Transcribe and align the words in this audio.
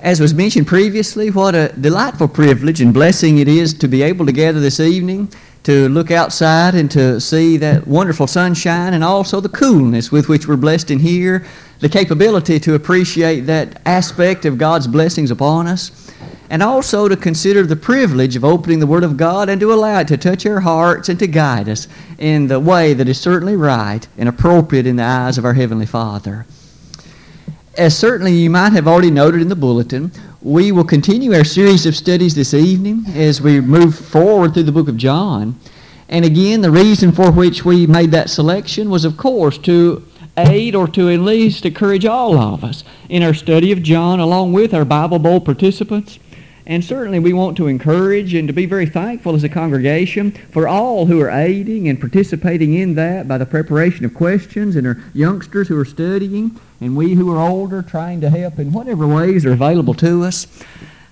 As 0.00 0.20
was 0.20 0.32
mentioned 0.32 0.68
previously, 0.68 1.28
what 1.30 1.56
a 1.56 1.72
delightful 1.80 2.28
privilege 2.28 2.80
and 2.80 2.94
blessing 2.94 3.38
it 3.38 3.48
is 3.48 3.74
to 3.74 3.88
be 3.88 4.02
able 4.02 4.26
to 4.26 4.32
gather 4.32 4.60
this 4.60 4.78
evening 4.78 5.28
to 5.64 5.88
look 5.88 6.12
outside 6.12 6.76
and 6.76 6.88
to 6.92 7.20
see 7.20 7.56
that 7.56 7.86
wonderful 7.86 8.28
sunshine 8.28 8.94
and 8.94 9.02
also 9.02 9.40
the 9.40 9.48
coolness 9.48 10.12
with 10.12 10.28
which 10.28 10.46
we're 10.46 10.56
blessed 10.56 10.92
in 10.92 11.00
here, 11.00 11.44
the 11.80 11.88
capability 11.88 12.60
to 12.60 12.74
appreciate 12.74 13.40
that 13.40 13.82
aspect 13.84 14.44
of 14.44 14.56
God's 14.56 14.86
blessings 14.86 15.32
upon 15.32 15.66
us, 15.66 16.12
and 16.48 16.62
also 16.62 17.08
to 17.08 17.16
consider 17.16 17.64
the 17.64 17.76
privilege 17.76 18.36
of 18.36 18.44
opening 18.44 18.78
the 18.78 18.86
Word 18.86 19.04
of 19.04 19.16
God 19.16 19.48
and 19.48 19.60
to 19.60 19.72
allow 19.72 19.98
it 20.00 20.08
to 20.08 20.16
touch 20.16 20.46
our 20.46 20.60
hearts 20.60 21.08
and 21.08 21.18
to 21.18 21.26
guide 21.26 21.68
us 21.68 21.88
in 22.18 22.46
the 22.46 22.60
way 22.60 22.94
that 22.94 23.08
is 23.08 23.20
certainly 23.20 23.56
right 23.56 24.06
and 24.16 24.28
appropriate 24.28 24.86
in 24.86 24.94
the 24.94 25.02
eyes 25.02 25.38
of 25.38 25.44
our 25.44 25.54
Heavenly 25.54 25.86
Father. 25.86 26.46
As 27.78 27.96
certainly 27.96 28.32
you 28.32 28.50
might 28.50 28.72
have 28.72 28.88
already 28.88 29.12
noted 29.12 29.40
in 29.40 29.48
the 29.48 29.54
bulletin, 29.54 30.10
we 30.42 30.72
will 30.72 30.82
continue 30.82 31.32
our 31.32 31.44
series 31.44 31.86
of 31.86 31.94
studies 31.94 32.34
this 32.34 32.52
evening 32.52 33.04
as 33.14 33.40
we 33.40 33.60
move 33.60 33.96
forward 33.96 34.52
through 34.52 34.64
the 34.64 34.72
book 34.72 34.88
of 34.88 34.96
John. 34.96 35.56
And 36.08 36.24
again, 36.24 36.60
the 36.60 36.72
reason 36.72 37.12
for 37.12 37.30
which 37.30 37.64
we 37.64 37.86
made 37.86 38.10
that 38.10 38.30
selection 38.30 38.90
was, 38.90 39.04
of 39.04 39.16
course, 39.16 39.58
to 39.58 40.04
aid 40.36 40.74
or 40.74 40.88
to 40.88 41.08
at 41.08 41.20
least 41.20 41.64
encourage 41.64 42.04
all 42.04 42.36
of 42.36 42.64
us 42.64 42.82
in 43.08 43.22
our 43.22 43.32
study 43.32 43.70
of 43.70 43.84
John, 43.84 44.18
along 44.18 44.54
with 44.54 44.74
our 44.74 44.84
Bible 44.84 45.20
Bowl 45.20 45.40
participants 45.40 46.18
and 46.68 46.84
certainly 46.84 47.18
we 47.18 47.32
want 47.32 47.56
to 47.56 47.66
encourage 47.66 48.34
and 48.34 48.46
to 48.46 48.52
be 48.52 48.66
very 48.66 48.84
thankful 48.84 49.34
as 49.34 49.42
a 49.42 49.48
congregation 49.48 50.30
for 50.50 50.68
all 50.68 51.06
who 51.06 51.18
are 51.18 51.30
aiding 51.30 51.88
and 51.88 51.98
participating 51.98 52.74
in 52.74 52.94
that 52.94 53.26
by 53.26 53.38
the 53.38 53.46
preparation 53.46 54.04
of 54.04 54.12
questions 54.12 54.76
and 54.76 54.86
our 54.86 55.02
youngsters 55.14 55.68
who 55.68 55.80
are 55.80 55.86
studying 55.86 56.60
and 56.78 56.94
we 56.94 57.14
who 57.14 57.32
are 57.32 57.40
older 57.40 57.80
trying 57.80 58.20
to 58.20 58.28
help 58.28 58.58
in 58.58 58.70
whatever 58.70 59.06
ways 59.06 59.46
are 59.46 59.52
available 59.52 59.94
to 59.94 60.22
us. 60.22 60.46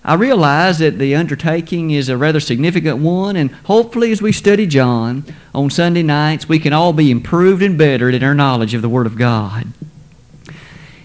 I 0.04 0.14
realize 0.14 0.78
that 0.78 0.98
the 0.98 1.16
undertaking 1.16 1.90
is 1.90 2.08
a 2.08 2.18
rather 2.18 2.38
significant 2.38 2.98
one, 2.98 3.34
and 3.34 3.50
hopefully, 3.64 4.12
as 4.12 4.22
we 4.22 4.30
study 4.30 4.64
John 4.64 5.24
on 5.52 5.68
Sunday 5.68 6.04
nights, 6.04 6.48
we 6.48 6.60
can 6.60 6.72
all 6.72 6.92
be 6.92 7.10
improved 7.10 7.60
and 7.60 7.76
bettered 7.76 8.14
in 8.14 8.22
our 8.22 8.34
knowledge 8.34 8.72
of 8.72 8.82
the 8.82 8.88
Word 8.88 9.06
of 9.06 9.18
God. 9.18 9.66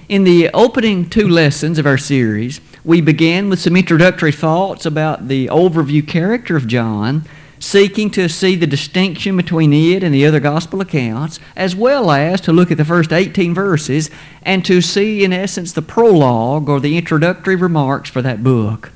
In 0.08 0.24
the 0.24 0.50
opening 0.54 1.10
two 1.10 1.28
lessons 1.28 1.80
of 1.80 1.88
our 1.88 1.98
series, 1.98 2.62
we 2.84 3.02
began 3.02 3.50
with 3.50 3.60
some 3.60 3.76
introductory 3.76 4.32
thoughts 4.32 4.86
about 4.86 5.28
the 5.28 5.48
overview 5.48 6.08
character 6.08 6.56
of 6.56 6.68
John, 6.68 7.26
seeking 7.60 8.10
to 8.10 8.28
see 8.28 8.56
the 8.56 8.66
distinction 8.66 9.38
between 9.38 9.72
it 9.72 10.02
and 10.02 10.14
the 10.14 10.26
other 10.26 10.40
gospel 10.40 10.82
accounts, 10.82 11.40
as 11.56 11.76
well 11.76 12.10
as 12.10 12.42
to 12.42 12.52
look 12.52 12.72
at 12.72 12.78
the 12.78 12.86
first 12.86 13.14
18 13.14 13.54
verses 13.54 14.10
and 14.42 14.66
to 14.66 14.82
see, 14.82 15.24
in 15.24 15.32
essence, 15.32 15.74
the 15.74 15.84
prologue 15.84 16.68
or 16.68 16.80
the 16.80 16.98
introductory 16.98 17.56
remarks 17.56 18.10
for 18.10 18.24
that 18.24 18.44
book. 18.44 18.92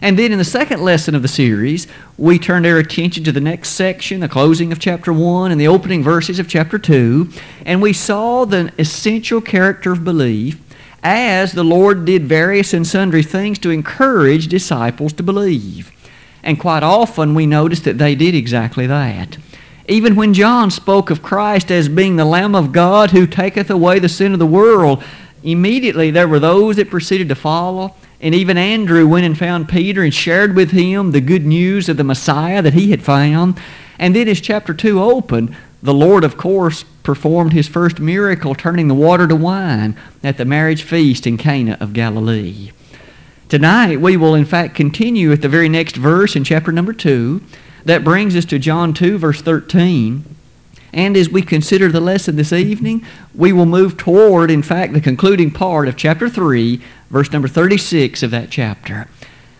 And 0.00 0.18
then 0.18 0.32
in 0.32 0.38
the 0.38 0.44
second 0.44 0.80
lesson 0.80 1.14
of 1.14 1.22
the 1.22 1.28
series, 1.28 1.86
we 2.16 2.38
turned 2.38 2.64
our 2.66 2.78
attention 2.78 3.24
to 3.24 3.32
the 3.32 3.40
next 3.40 3.70
section, 3.70 4.20
the 4.20 4.28
closing 4.28 4.72
of 4.72 4.78
chapter 4.78 5.12
1 5.12 5.50
and 5.50 5.60
the 5.60 5.68
opening 5.68 6.02
verses 6.02 6.38
of 6.38 6.48
chapter 6.48 6.78
2, 6.78 7.28
and 7.66 7.82
we 7.82 7.92
saw 7.92 8.44
the 8.44 8.72
essential 8.78 9.40
character 9.40 9.92
of 9.92 10.04
belief 10.04 10.67
as 11.02 11.52
the 11.52 11.64
Lord 11.64 12.04
did 12.04 12.26
various 12.26 12.72
and 12.74 12.86
sundry 12.86 13.22
things 13.22 13.58
to 13.60 13.70
encourage 13.70 14.48
disciples 14.48 15.12
to 15.14 15.22
believe. 15.22 15.92
And 16.42 16.58
quite 16.58 16.82
often 16.82 17.34
we 17.34 17.46
notice 17.46 17.80
that 17.80 17.98
they 17.98 18.14
did 18.14 18.34
exactly 18.34 18.86
that. 18.86 19.38
Even 19.88 20.16
when 20.16 20.34
John 20.34 20.70
spoke 20.70 21.10
of 21.10 21.22
Christ 21.22 21.70
as 21.70 21.88
being 21.88 22.16
the 22.16 22.24
Lamb 22.24 22.54
of 22.54 22.72
God 22.72 23.10
who 23.10 23.26
taketh 23.26 23.70
away 23.70 23.98
the 23.98 24.08
sin 24.08 24.32
of 24.32 24.38
the 24.38 24.46
world, 24.46 25.02
immediately 25.42 26.10
there 26.10 26.28
were 26.28 26.38
those 26.38 26.76
that 26.76 26.90
proceeded 26.90 27.28
to 27.30 27.34
follow. 27.34 27.94
And 28.20 28.34
even 28.34 28.58
Andrew 28.58 29.06
went 29.06 29.24
and 29.24 29.38
found 29.38 29.68
Peter 29.68 30.02
and 30.02 30.12
shared 30.12 30.54
with 30.54 30.72
him 30.72 31.12
the 31.12 31.20
good 31.20 31.46
news 31.46 31.88
of 31.88 31.96
the 31.96 32.04
Messiah 32.04 32.60
that 32.62 32.74
he 32.74 32.90
had 32.90 33.02
found. 33.02 33.58
And 33.98 34.14
then 34.14 34.28
as 34.28 34.40
chapter 34.40 34.74
2 34.74 35.00
opened, 35.00 35.56
the 35.82 35.94
Lord, 35.94 36.24
of 36.24 36.36
course, 36.36 36.84
performed 37.02 37.52
his 37.52 37.68
first 37.68 38.00
miracle, 38.00 38.54
turning 38.54 38.88
the 38.88 38.94
water 38.94 39.26
to 39.28 39.36
wine 39.36 39.96
at 40.22 40.36
the 40.36 40.44
marriage 40.44 40.82
feast 40.82 41.26
in 41.26 41.36
Cana 41.36 41.76
of 41.80 41.92
Galilee. 41.92 42.72
Tonight, 43.48 44.00
we 44.00 44.16
will 44.16 44.34
in 44.34 44.44
fact 44.44 44.74
continue 44.74 45.32
at 45.32 45.40
the 45.40 45.48
very 45.48 45.68
next 45.68 45.96
verse 45.96 46.36
in 46.36 46.44
chapter 46.44 46.72
number 46.72 46.92
2. 46.92 47.40
That 47.84 48.04
brings 48.04 48.36
us 48.36 48.44
to 48.46 48.58
John 48.58 48.92
2, 48.92 49.18
verse 49.18 49.40
13. 49.40 50.24
And 50.92 51.16
as 51.16 51.30
we 51.30 51.42
consider 51.42 51.88
the 51.88 52.00
lesson 52.00 52.36
this 52.36 52.52
evening, 52.52 53.04
we 53.34 53.52
will 53.52 53.66
move 53.66 53.96
toward, 53.96 54.50
in 54.50 54.62
fact, 54.62 54.92
the 54.92 55.00
concluding 55.00 55.50
part 55.50 55.86
of 55.86 55.96
chapter 55.96 56.28
3, 56.28 56.82
verse 57.08 57.32
number 57.32 57.48
36 57.48 58.22
of 58.22 58.30
that 58.32 58.50
chapter. 58.50 59.08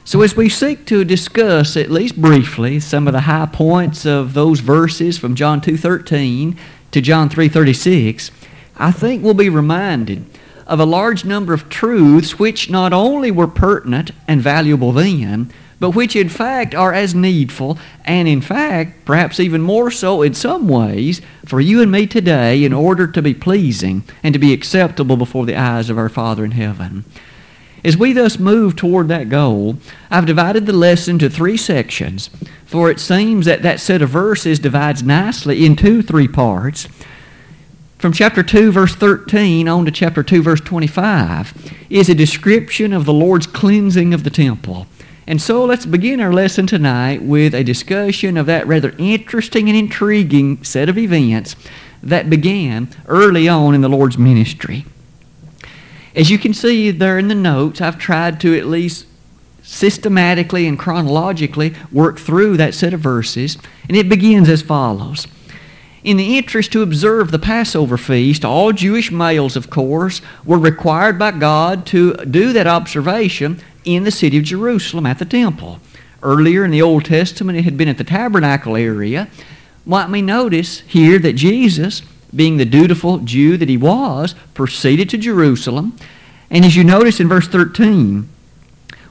So, 0.09 0.23
as 0.23 0.35
we 0.35 0.49
seek 0.49 0.87
to 0.87 1.05
discuss, 1.05 1.77
at 1.77 1.91
least 1.91 2.19
briefly, 2.19 2.81
some 2.81 3.07
of 3.07 3.13
the 3.13 3.21
high 3.21 3.45
points 3.45 4.07
of 4.07 4.33
those 4.33 4.61
verses 4.61 5.19
from 5.19 5.35
John 5.35 5.61
2.13 5.61 6.57
to 6.93 7.01
John 7.03 7.29
3.36, 7.29 8.31
I 8.79 8.91
think 8.91 9.23
we'll 9.23 9.35
be 9.35 9.51
reminded 9.51 10.25
of 10.67 10.81
a 10.81 10.87
large 10.87 11.27
number 11.27 11.53
of 11.53 11.69
truths 11.69 12.39
which 12.39 12.71
not 12.71 12.95
only 12.95 13.31
were 13.31 13.47
pertinent 13.47 14.13
and 14.27 14.41
valuable 14.41 14.93
then, 14.93 15.53
but 15.79 15.91
which 15.91 16.17
in 16.17 16.31
fact 16.31 16.75
are 16.75 16.95
as 16.95 17.15
needful, 17.15 17.77
and 18.07 18.27
in 18.27 18.41
fact, 18.41 19.05
perhaps 19.05 19.39
even 19.39 19.61
more 19.61 19.91
so 19.91 20.23
in 20.23 20.33
some 20.33 20.69
ways, 20.69 21.21
for 21.45 21.61
you 21.61 21.83
and 21.83 21.93
me 21.93 22.07
today 22.07 22.65
in 22.65 22.73
order 22.73 23.07
to 23.07 23.21
be 23.21 23.35
pleasing 23.35 24.05
and 24.23 24.33
to 24.33 24.39
be 24.39 24.55
acceptable 24.55 25.19
before 25.19 25.45
the 25.45 25.55
eyes 25.55 25.91
of 25.91 25.99
our 25.99 26.09
Father 26.09 26.47
in 26.47 26.53
heaven. 26.53 27.05
As 27.85 27.97
we 27.97 28.13
thus 28.13 28.39
move 28.39 28.75
toward 28.75 29.09
that 29.09 29.29
goal, 29.29 29.79
I've 30.11 30.27
divided 30.27 30.67
the 30.67 30.73
lesson 30.73 31.15
into 31.15 31.31
three 31.31 31.57
sections, 31.57 32.29
for 32.67 32.91
it 32.91 32.99
seems 32.99 33.47
that 33.47 33.63
that 33.63 33.81
set 33.81 34.03
of 34.03 34.11
verses 34.11 34.59
divides 34.59 35.03
nicely 35.03 35.65
into 35.65 36.03
three 36.03 36.29
parts. 36.29 36.89
From 37.99 38.13
chapter 38.13 38.43
2, 38.43 38.73
verse 38.73 38.95
13 38.95 39.69
on 39.69 39.85
to 39.85 39.91
chapter 39.91 40.23
2, 40.23 40.43
verse 40.43 40.61
25 40.61 41.75
is 41.91 42.09
a 42.09 42.15
description 42.15 42.93
of 42.93 43.05
the 43.05 43.13
Lord's 43.13 43.47
cleansing 43.47 44.13
of 44.15 44.25
the 44.25 44.31
temple. 44.31 44.87
And 45.27 45.43
so 45.43 45.65
let's 45.65 45.85
begin 45.85 46.21
our 46.21 46.33
lesson 46.33 46.67
tonight 46.67 47.23
with 47.23 47.55
a 47.55 47.63
discussion 47.63 48.37
of 48.37 48.47
that 48.47 48.67
rather 48.67 48.95
interesting 48.99 49.69
and 49.69 49.77
intriguing 49.77 50.65
set 50.65 50.89
of 50.89 50.97
events 50.97 51.55
that 52.03 52.31
began 52.31 52.89
early 53.07 53.49
on 53.49 53.75
in 53.75 53.83
the 53.83 53.89
Lord's 53.89 54.17
ministry. 54.17 54.87
As 56.19 56.31
you 56.31 56.39
can 56.39 56.53
see 56.53 56.91
there 56.91 57.17
in 57.17 57.29
the 57.29 57.35
notes, 57.37 57.81
I've 57.81 57.97
tried 57.97 58.41
to 58.41 58.59
at 58.59 58.67
least 58.67 59.07
systematically 59.63 60.67
and 60.67 60.77
chronologically 60.77 61.77
work 61.93 62.19
through 62.19 62.57
that 62.57 62.75
set 62.75 62.93
of 62.93 62.99
verses, 62.99 63.57
and 63.87 63.97
it 63.97 64.09
begins 64.09 64.49
as 64.49 64.61
follows. 64.61 65.29
In 66.03 66.17
the 66.17 66.37
interest 66.37 66.73
to 66.73 66.83
observe 66.83 67.31
the 67.31 67.39
Passover 67.39 67.97
feast, 67.97 68.45
all 68.45 68.73
Jewish 68.73 69.13
males, 69.13 69.55
of 69.55 69.71
course, 69.71 70.21
were 70.45 70.59
required 70.59 71.21
by 71.21 71.31
God 71.31 71.87
to 71.87 72.15
do 72.15 72.53
that 72.53 72.67
observation 72.67 73.61
in 73.85 74.03
the 74.03 74.11
city 74.11 74.39
of 74.39 74.45
Jerusalem 74.45 75.07
at 75.07 75.21
the 75.21 75.25
temple. 75.25 75.79
Earlier 76.21 76.65
in 76.65 76.73
the 76.73 76.83
Old 76.83 77.05
Testament, 77.05 77.59
it 77.59 77.63
had 77.63 77.77
been 77.77 77.87
at 77.87 77.99
the 77.99 78.03
tabernacle 78.03 78.75
area. 78.75 79.29
Let 79.87 80.11
me 80.11 80.21
notice 80.21 80.81
here 80.81 81.21
that 81.21 81.35
Jesus 81.35 82.03
being 82.35 82.57
the 82.57 82.65
dutiful 82.65 83.19
Jew 83.19 83.57
that 83.57 83.69
he 83.69 83.77
was, 83.77 84.35
proceeded 84.55 85.09
to 85.11 85.19
Jerusalem. 85.19 85.97
And 86.51 86.65
as 86.65 86.77
you 86.77 86.85
notice 86.85 87.21
in 87.21 87.29
verse 87.29 87.49
13, 87.49 88.29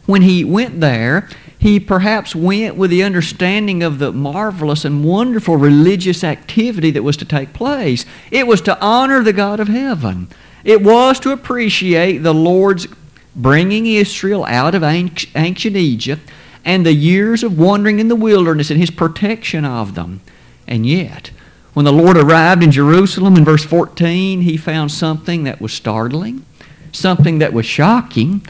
when 0.05 0.22
he 0.22 0.44
went 0.44 0.79
there, 0.79 1.29
he 1.59 1.79
perhaps 1.79 2.35
went 2.35 2.75
with 2.75 2.91
the 2.91 3.03
understanding 3.03 3.81
of 3.81 4.00
the 4.00 4.11
marvelous 4.11 4.85
and 4.85 5.03
wonderful 5.03 5.57
religious 5.57 6.23
activity 6.23 6.91
that 6.91 7.03
was 7.03 7.17
to 7.17 7.25
take 7.25 7.51
place. 7.53 8.05
It 8.31 8.47
was 8.47 8.61
to 8.61 8.79
honor 8.79 9.23
the 9.23 9.34
God 9.34 9.59
of 9.59 9.67
heaven. 9.67 10.28
It 10.63 10.84
was 10.84 11.19
to 11.22 11.31
appreciate 11.31 12.19
the 12.19 12.34
Lord's 12.34 12.88
bringing 13.35 13.85
Israel 13.85 14.46
out 14.46 14.75
of 14.75 14.84
ancient 14.84 15.75
Egypt 15.75 16.29
and 16.63 16.85
the 16.85 16.93
years 16.93 17.43
of 17.43 17.58
wandering 17.58 17.99
in 17.99 18.08
the 18.08 18.16
wilderness 18.16 18.70
and 18.70 18.79
his 18.79 18.91
protection 18.91 19.66
of 19.66 19.96
them. 19.96 20.22
And 20.67 20.85
yet, 20.85 21.31
when 21.78 21.85
the 21.85 21.94
Lord 21.94 22.18
arrived 22.18 22.64
in 22.64 22.72
Jerusalem 22.72 23.35
in 23.35 23.46
verse 23.46 23.64
14, 23.64 24.41
he 24.41 24.58
found 24.58 24.91
something 24.91 25.44
that 25.44 25.62
was 25.62 25.72
startling, 25.72 26.44
something 26.91 27.38
that 27.38 27.53
was 27.53 27.68
shocking, 27.68 28.44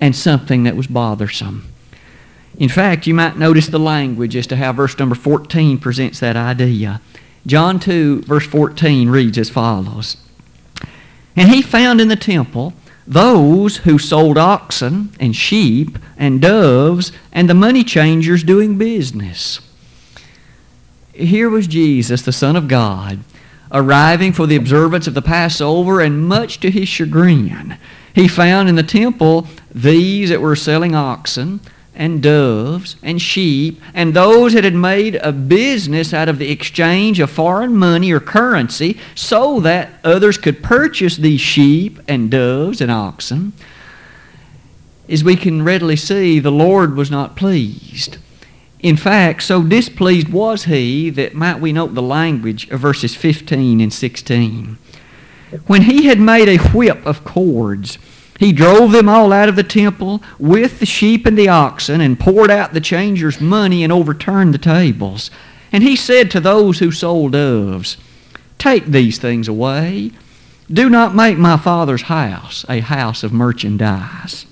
and 0.00 0.16
something 0.16 0.64
that 0.64 0.74
was 0.74 0.88
bothersome. 0.88 1.72
In 2.58 2.68
fact, 2.68 3.06
you 3.06 3.14
might 3.14 3.38
notice 3.38 3.68
the 3.68 3.78
language 3.78 4.34
as 4.34 4.48
to 4.48 4.56
how 4.56 4.72
verse 4.72 4.98
number 4.98 5.14
14 5.14 5.78
presents 5.78 6.18
that 6.18 6.34
idea. 6.34 7.00
John 7.46 7.78
2, 7.78 8.22
verse 8.22 8.48
14 8.48 9.08
reads 9.08 9.38
as 9.38 9.48
follows 9.48 10.16
And 11.36 11.50
he 11.50 11.62
found 11.62 12.00
in 12.00 12.08
the 12.08 12.16
temple 12.16 12.72
those 13.06 13.76
who 13.76 13.96
sold 13.96 14.36
oxen 14.36 15.12
and 15.20 15.36
sheep 15.36 16.00
and 16.16 16.42
doves 16.42 17.12
and 17.32 17.48
the 17.48 17.54
money 17.54 17.84
changers 17.84 18.42
doing 18.42 18.76
business 18.76 19.60
here 21.12 21.50
was 21.50 21.66
Jesus, 21.66 22.22
the 22.22 22.32
Son 22.32 22.56
of 22.56 22.68
God, 22.68 23.20
arriving 23.70 24.32
for 24.32 24.46
the 24.46 24.56
observance 24.56 25.06
of 25.06 25.14
the 25.14 25.22
Passover, 25.22 26.00
and 26.00 26.26
much 26.26 26.60
to 26.60 26.70
his 26.70 26.88
chagrin, 26.88 27.78
He 28.14 28.28
found 28.28 28.68
in 28.68 28.76
the 28.76 28.82
temple 28.82 29.46
these 29.74 30.30
that 30.30 30.40
were 30.40 30.56
selling 30.56 30.94
oxen 30.94 31.60
and 31.94 32.22
doves 32.22 32.96
and 33.02 33.20
sheep, 33.20 33.80
and 33.92 34.14
those 34.14 34.54
that 34.54 34.64
had 34.64 34.74
made 34.74 35.16
a 35.16 35.32
business 35.32 36.14
out 36.14 36.28
of 36.28 36.38
the 36.38 36.50
exchange 36.50 37.20
of 37.20 37.30
foreign 37.30 37.76
money 37.76 38.10
or 38.12 38.20
currency 38.20 38.98
so 39.14 39.60
that 39.60 39.90
others 40.02 40.38
could 40.38 40.62
purchase 40.62 41.16
these 41.16 41.40
sheep 41.40 41.98
and 42.08 42.30
doves 42.30 42.80
and 42.80 42.90
oxen. 42.90 43.52
As 45.08 45.22
we 45.22 45.36
can 45.36 45.62
readily 45.62 45.96
see, 45.96 46.38
the 46.38 46.50
Lord 46.50 46.96
was 46.96 47.10
not 47.10 47.36
pleased. 47.36 48.16
In 48.82 48.96
fact, 48.96 49.44
so 49.44 49.62
displeased 49.62 50.28
was 50.28 50.64
he 50.64 51.08
that 51.10 51.34
might 51.34 51.60
we 51.60 51.72
note 51.72 51.94
the 51.94 52.02
language 52.02 52.68
of 52.70 52.80
verses 52.80 53.14
15 53.14 53.80
and 53.80 53.92
16. 53.92 54.76
When 55.66 55.82
he 55.82 56.06
had 56.06 56.18
made 56.18 56.48
a 56.48 56.62
whip 56.70 57.06
of 57.06 57.24
cords, 57.24 57.98
he 58.40 58.52
drove 58.52 58.90
them 58.90 59.08
all 59.08 59.32
out 59.32 59.48
of 59.48 59.54
the 59.54 59.62
temple 59.62 60.20
with 60.38 60.80
the 60.80 60.86
sheep 60.86 61.26
and 61.26 61.38
the 61.38 61.48
oxen 61.48 62.00
and 62.00 62.18
poured 62.18 62.50
out 62.50 62.72
the 62.72 62.80
changers' 62.80 63.40
money 63.40 63.84
and 63.84 63.92
overturned 63.92 64.52
the 64.52 64.58
tables. 64.58 65.30
And 65.70 65.84
he 65.84 65.94
said 65.94 66.30
to 66.32 66.40
those 66.40 66.80
who 66.80 66.90
sold 66.90 67.32
doves, 67.32 67.96
Take 68.58 68.86
these 68.86 69.18
things 69.18 69.46
away. 69.46 70.10
Do 70.70 70.88
not 70.88 71.14
make 71.14 71.38
my 71.38 71.56
father's 71.56 72.02
house 72.02 72.64
a 72.68 72.80
house 72.80 73.22
of 73.22 73.32
merchandise. 73.32 74.46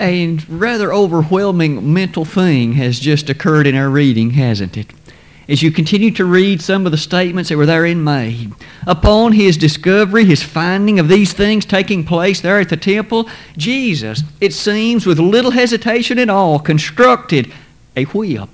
A 0.00 0.38
rather 0.48 0.92
overwhelming 0.92 1.92
mental 1.92 2.24
thing 2.24 2.74
has 2.74 3.00
just 3.00 3.28
occurred 3.28 3.66
in 3.66 3.74
our 3.74 3.90
reading, 3.90 4.30
hasn't 4.30 4.76
it? 4.76 4.92
as 5.48 5.62
you 5.62 5.72
continue 5.72 6.10
to 6.10 6.26
read 6.26 6.60
some 6.60 6.84
of 6.84 6.92
the 6.92 6.98
statements 6.98 7.48
that 7.48 7.56
were 7.56 7.66
therein 7.66 8.04
made. 8.04 8.52
Upon 8.86 9.32
his 9.32 9.56
discovery, 9.56 10.26
his 10.26 10.42
finding 10.42 10.98
of 10.98 11.08
these 11.08 11.32
things 11.32 11.64
taking 11.64 12.04
place 12.04 12.40
there 12.40 12.60
at 12.60 12.68
the 12.68 12.76
temple, 12.76 13.28
Jesus, 13.56 14.22
it 14.40 14.52
seems, 14.52 15.06
with 15.06 15.18
little 15.18 15.52
hesitation 15.52 16.18
at 16.18 16.28
all, 16.28 16.58
constructed 16.58 17.52
a 17.96 18.04
whip. 18.04 18.50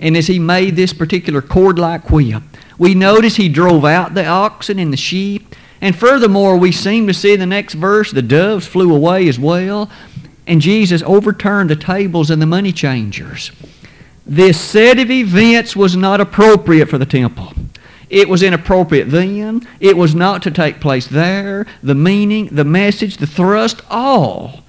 And 0.00 0.16
as 0.16 0.28
he 0.28 0.38
made 0.38 0.76
this 0.76 0.94
particular 0.94 1.42
cord 1.42 1.78
like 1.78 2.10
whip, 2.10 2.42
we 2.78 2.94
notice 2.94 3.36
he 3.36 3.48
drove 3.48 3.84
out 3.84 4.14
the 4.14 4.26
oxen 4.26 4.78
and 4.78 4.92
the 4.92 4.96
sheep. 4.96 5.54
And 5.80 5.94
furthermore, 5.94 6.56
we 6.56 6.72
seem 6.72 7.06
to 7.06 7.14
see 7.14 7.34
in 7.34 7.40
the 7.40 7.46
next 7.46 7.74
verse 7.74 8.10
the 8.12 8.22
doves 8.22 8.66
flew 8.66 8.94
away 8.94 9.28
as 9.28 9.38
well. 9.38 9.90
And 10.48 10.62
Jesus 10.62 11.02
overturned 11.02 11.68
the 11.68 11.76
tables 11.76 12.30
and 12.30 12.40
the 12.40 12.46
money 12.46 12.72
changers. 12.72 13.52
This 14.26 14.58
set 14.58 14.98
of 14.98 15.10
events 15.10 15.76
was 15.76 15.94
not 15.94 16.22
appropriate 16.22 16.88
for 16.88 16.96
the 16.96 17.06
temple. 17.06 17.52
It 18.08 18.30
was 18.30 18.42
inappropriate 18.42 19.10
then. 19.10 19.68
It 19.78 19.98
was 19.98 20.14
not 20.14 20.42
to 20.44 20.50
take 20.50 20.80
place 20.80 21.06
there. 21.06 21.66
The 21.82 21.94
meaning, 21.94 22.46
the 22.46 22.64
message, 22.64 23.18
the 23.18 23.26
thrust, 23.26 23.82
all 23.90 24.64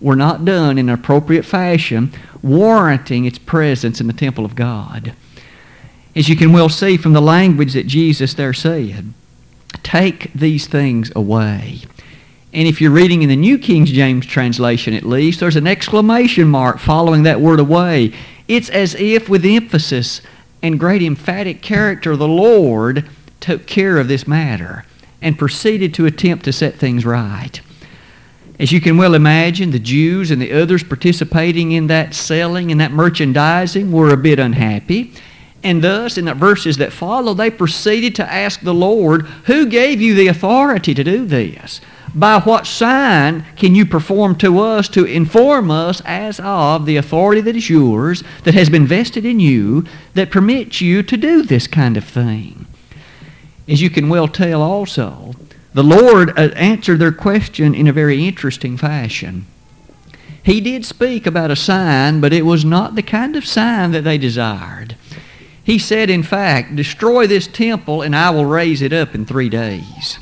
were 0.00 0.14
not 0.14 0.44
done 0.44 0.78
in 0.78 0.88
an 0.88 0.94
appropriate 0.94 1.44
fashion, 1.44 2.12
warranting 2.40 3.24
its 3.24 3.38
presence 3.38 4.00
in 4.00 4.06
the 4.06 4.12
temple 4.12 4.44
of 4.44 4.54
God. 4.54 5.14
As 6.14 6.28
you 6.28 6.36
can 6.36 6.52
well 6.52 6.68
see 6.68 6.96
from 6.96 7.12
the 7.12 7.20
language 7.20 7.72
that 7.72 7.88
Jesus 7.88 8.34
there 8.34 8.52
said, 8.52 9.12
take 9.82 10.32
these 10.32 10.68
things 10.68 11.10
away. 11.16 11.80
And 12.54 12.68
if 12.68 12.80
you're 12.80 12.92
reading 12.92 13.22
in 13.22 13.28
the 13.28 13.34
New 13.34 13.58
King 13.58 13.84
James 13.84 14.24
translation 14.24 14.94
at 14.94 15.02
least, 15.02 15.40
there's 15.40 15.56
an 15.56 15.66
exclamation 15.66 16.46
mark 16.46 16.78
following 16.78 17.24
that 17.24 17.40
word 17.40 17.58
away. 17.58 18.12
It's 18.46 18.70
as 18.70 18.94
if, 18.94 19.28
with 19.28 19.44
emphasis 19.44 20.20
and 20.62 20.78
great 20.78 21.02
emphatic 21.02 21.62
character, 21.62 22.14
the 22.14 22.28
Lord 22.28 23.10
took 23.40 23.66
care 23.66 23.98
of 23.98 24.06
this 24.06 24.28
matter 24.28 24.84
and 25.20 25.36
proceeded 25.36 25.92
to 25.94 26.06
attempt 26.06 26.44
to 26.44 26.52
set 26.52 26.76
things 26.76 27.04
right. 27.04 27.60
As 28.60 28.70
you 28.70 28.80
can 28.80 28.96
well 28.96 29.14
imagine, 29.14 29.72
the 29.72 29.80
Jews 29.80 30.30
and 30.30 30.40
the 30.40 30.52
others 30.52 30.84
participating 30.84 31.72
in 31.72 31.88
that 31.88 32.14
selling 32.14 32.70
and 32.70 32.80
that 32.80 32.92
merchandising 32.92 33.90
were 33.90 34.12
a 34.12 34.16
bit 34.16 34.38
unhappy. 34.38 35.12
And 35.64 35.82
thus, 35.82 36.16
in 36.16 36.26
the 36.26 36.34
verses 36.34 36.76
that 36.76 36.92
follow, 36.92 37.34
they 37.34 37.50
proceeded 37.50 38.14
to 38.14 38.32
ask 38.32 38.60
the 38.60 38.74
Lord, 38.74 39.22
Who 39.46 39.66
gave 39.66 40.00
you 40.00 40.14
the 40.14 40.28
authority 40.28 40.94
to 40.94 41.02
do 41.02 41.26
this? 41.26 41.80
By 42.14 42.38
what 42.40 42.66
sign 42.66 43.44
can 43.56 43.74
you 43.74 43.84
perform 43.84 44.36
to 44.36 44.60
us 44.60 44.88
to 44.90 45.04
inform 45.04 45.70
us 45.70 46.00
as 46.04 46.38
of 46.40 46.86
the 46.86 46.96
authority 46.96 47.40
that 47.40 47.56
is 47.56 47.68
yours, 47.68 48.22
that 48.44 48.54
has 48.54 48.70
been 48.70 48.86
vested 48.86 49.24
in 49.24 49.40
you, 49.40 49.84
that 50.14 50.30
permits 50.30 50.80
you 50.80 51.02
to 51.02 51.16
do 51.16 51.42
this 51.42 51.66
kind 51.66 51.96
of 51.96 52.04
thing? 52.04 52.66
As 53.66 53.82
you 53.82 53.90
can 53.90 54.08
well 54.08 54.28
tell 54.28 54.62
also, 54.62 55.34
the 55.72 55.82
Lord 55.82 56.30
uh, 56.38 56.50
answered 56.54 57.00
their 57.00 57.10
question 57.10 57.74
in 57.74 57.88
a 57.88 57.92
very 57.92 58.28
interesting 58.28 58.76
fashion. 58.76 59.46
He 60.40 60.60
did 60.60 60.84
speak 60.84 61.26
about 61.26 61.50
a 61.50 61.56
sign, 61.56 62.20
but 62.20 62.32
it 62.32 62.42
was 62.42 62.64
not 62.64 62.94
the 62.94 63.02
kind 63.02 63.34
of 63.34 63.46
sign 63.46 63.90
that 63.90 64.02
they 64.02 64.18
desired. 64.18 64.94
He 65.64 65.78
said, 65.78 66.10
in 66.10 66.22
fact, 66.22 66.76
Destroy 66.76 67.26
this 67.26 67.48
temple, 67.48 68.02
and 68.02 68.14
I 68.14 68.30
will 68.30 68.44
raise 68.44 68.82
it 68.82 68.92
up 68.92 69.14
in 69.14 69.24
three 69.24 69.48
days. 69.48 70.18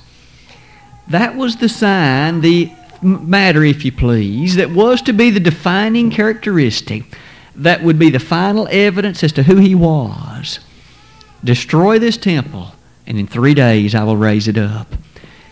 That 1.12 1.36
was 1.36 1.56
the 1.56 1.68
sign, 1.68 2.40
the 2.40 2.72
matter, 3.02 3.62
if 3.62 3.84
you 3.84 3.92
please, 3.92 4.56
that 4.56 4.70
was 4.70 5.02
to 5.02 5.12
be 5.12 5.28
the 5.28 5.40
defining 5.40 6.10
characteristic 6.10 7.04
that 7.54 7.82
would 7.82 7.98
be 7.98 8.08
the 8.08 8.18
final 8.18 8.66
evidence 8.70 9.22
as 9.22 9.32
to 9.32 9.42
who 9.42 9.56
he 9.56 9.74
was. 9.74 10.58
Destroy 11.44 11.98
this 11.98 12.16
temple, 12.16 12.72
and 13.06 13.18
in 13.18 13.26
three 13.26 13.52
days 13.52 13.94
I 13.94 14.04
will 14.04 14.16
raise 14.16 14.48
it 14.48 14.56
up. 14.56 14.86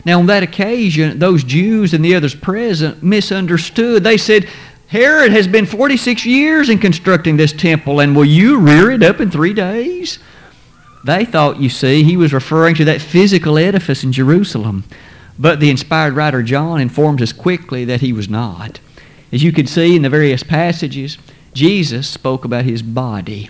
Now, 0.07 0.21
on 0.21 0.27
that 0.27 0.43
occasion, 0.43 1.19
those 1.19 1.45
Jews 1.45 1.93
and 1.93 2.03
the 2.03 2.15
others 2.15 2.35
present 2.35 3.03
misunderstood. 3.03 4.03
They 4.03 4.17
said, 4.17 4.49
Herod 4.87 5.33
has 5.33 5.47
been 5.47 5.67
46 5.67 6.25
years 6.25 6.71
in 6.71 6.79
constructing 6.79 7.37
this 7.37 7.53
temple, 7.53 8.01
and 8.01 8.17
will 8.17 8.25
you 8.25 8.59
rear 8.61 8.91
it 8.91 9.03
up 9.03 9.21
in 9.21 9.31
three 9.31 9.53
days? 9.53 10.21
They 11.05 11.27
thought, 11.27 11.61
you 11.61 11.69
see, 11.69 12.03
he 12.03 12.17
was 12.17 12.33
referring 12.33 12.77
to 12.77 12.87
that 12.87 13.03
physical 13.03 13.59
edifice 13.59 14.03
in 14.03 14.13
Jerusalem. 14.13 14.85
But 15.41 15.59
the 15.59 15.71
inspired 15.71 16.13
writer 16.13 16.43
John 16.43 16.83
informs 16.83 17.23
us 17.23 17.33
quickly 17.33 17.87
that 17.87 18.03
he 18.03 18.13
was 18.13 18.29
not. 18.29 18.79
As 19.33 19.43
you 19.43 19.53
can 19.53 19.67
see 19.67 19.97
in 19.97 20.03
the 20.03 20.11
various 20.11 20.43
passages, 20.43 21.17
Jesus 21.55 22.07
spoke 22.07 22.45
about 22.45 22.67
his 22.67 22.83
body. 22.83 23.49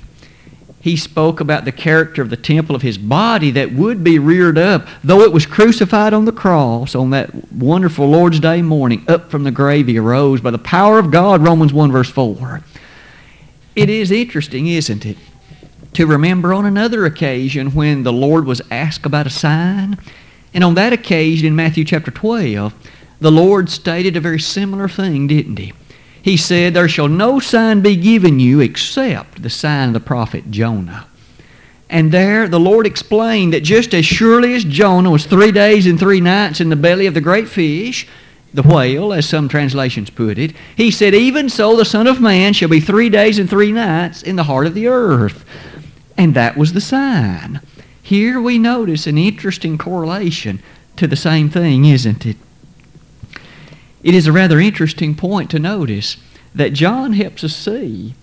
He 0.80 0.96
spoke 0.96 1.40
about 1.40 1.64
the 1.64 1.72
character 1.72 2.22
of 2.22 2.30
the 2.30 2.36
temple 2.36 2.76
of 2.76 2.82
his 2.82 2.96
body 2.96 3.50
that 3.50 3.72
would 3.72 4.04
be 4.04 4.20
reared 4.20 4.56
up, 4.56 4.86
though 5.02 5.22
it 5.22 5.32
was 5.32 5.46
crucified 5.46 6.14
on 6.14 6.26
the 6.26 6.32
cross 6.32 6.94
on 6.94 7.10
that 7.10 7.52
wonderful 7.52 8.08
Lord's 8.08 8.38
Day 8.38 8.62
morning. 8.62 9.04
Up 9.08 9.28
from 9.28 9.42
the 9.42 9.50
grave 9.50 9.88
he 9.88 9.98
arose 9.98 10.40
by 10.40 10.52
the 10.52 10.58
power 10.58 11.00
of 11.00 11.10
God, 11.10 11.42
Romans 11.42 11.72
1, 11.72 11.90
verse 11.90 12.08
4. 12.08 12.62
It 13.74 13.90
is 13.90 14.12
interesting, 14.12 14.68
isn't 14.68 15.04
it, 15.04 15.18
to 15.94 16.06
remember 16.06 16.54
on 16.54 16.64
another 16.64 17.04
occasion 17.04 17.74
when 17.74 18.04
the 18.04 18.12
Lord 18.12 18.46
was 18.46 18.62
asked 18.70 19.04
about 19.04 19.26
a 19.26 19.30
sign 19.30 19.98
and 20.52 20.64
on 20.64 20.74
that 20.74 20.92
occasion 20.92 21.46
in 21.46 21.56
Matthew 21.56 21.84
chapter 21.84 22.10
12, 22.10 22.74
the 23.20 23.30
Lord 23.30 23.68
stated 23.68 24.16
a 24.16 24.20
very 24.20 24.40
similar 24.40 24.88
thing, 24.88 25.26
didn't 25.26 25.58
he? 25.58 25.72
He 26.22 26.36
said, 26.36 26.74
There 26.74 26.88
shall 26.88 27.08
no 27.08 27.38
sign 27.38 27.80
be 27.80 27.96
given 27.96 28.40
you 28.40 28.60
except 28.60 29.42
the 29.42 29.50
sign 29.50 29.88
of 29.88 29.94
the 29.94 30.00
prophet 30.00 30.50
Jonah. 30.50 31.06
And 31.88 32.12
there 32.12 32.46
the 32.48 32.60
Lord 32.60 32.86
explained 32.86 33.52
that 33.52 33.62
just 33.62 33.94
as 33.94 34.06
surely 34.06 34.54
as 34.54 34.64
Jonah 34.64 35.10
was 35.10 35.26
three 35.26 35.50
days 35.50 35.86
and 35.86 35.98
three 35.98 36.20
nights 36.20 36.60
in 36.60 36.68
the 36.68 36.76
belly 36.76 37.06
of 37.06 37.14
the 37.14 37.20
great 37.20 37.48
fish, 37.48 38.06
the 38.54 38.62
whale, 38.62 39.12
as 39.12 39.28
some 39.28 39.48
translations 39.48 40.10
put 40.10 40.38
it, 40.38 40.52
he 40.76 40.90
said, 40.90 41.14
Even 41.14 41.48
so 41.48 41.76
the 41.76 41.84
Son 41.84 42.06
of 42.06 42.20
Man 42.20 42.52
shall 42.52 42.68
be 42.68 42.80
three 42.80 43.08
days 43.08 43.38
and 43.38 43.48
three 43.48 43.72
nights 43.72 44.22
in 44.22 44.36
the 44.36 44.44
heart 44.44 44.66
of 44.66 44.74
the 44.74 44.88
earth. 44.88 45.44
And 46.16 46.34
that 46.34 46.56
was 46.56 46.72
the 46.72 46.80
sign. 46.80 47.60
Here 48.02 48.40
we 48.40 48.58
notice 48.58 49.06
an 49.06 49.18
interesting 49.18 49.78
correlation 49.78 50.62
to 50.96 51.06
the 51.06 51.16
same 51.16 51.48
thing, 51.48 51.84
isn't 51.84 52.26
it? 52.26 52.36
It 54.02 54.14
is 54.14 54.26
a 54.26 54.32
rather 54.32 54.58
interesting 54.58 55.14
point 55.14 55.50
to 55.50 55.58
notice 55.58 56.16
that 56.54 56.72
John 56.72 57.12
helps 57.12 57.44
us 57.44 57.54
see 57.54 58.14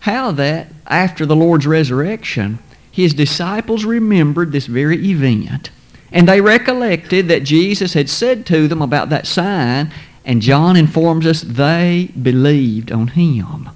how 0.00 0.30
that 0.32 0.68
after 0.86 1.26
the 1.26 1.36
Lord's 1.36 1.66
resurrection, 1.66 2.58
his 2.90 3.14
disciples 3.14 3.84
remembered 3.84 4.52
this 4.52 4.66
very 4.66 4.96
event. 5.08 5.70
And 6.12 6.28
they 6.28 6.40
recollected 6.40 7.28
that 7.28 7.44
Jesus 7.44 7.94
had 7.94 8.10
said 8.10 8.44
to 8.46 8.66
them 8.66 8.82
about 8.82 9.10
that 9.10 9.26
sign, 9.26 9.92
and 10.24 10.42
John 10.42 10.76
informs 10.76 11.26
us 11.26 11.40
they 11.42 12.10
believed 12.20 12.90
on 12.90 13.08
him. 13.08 13.70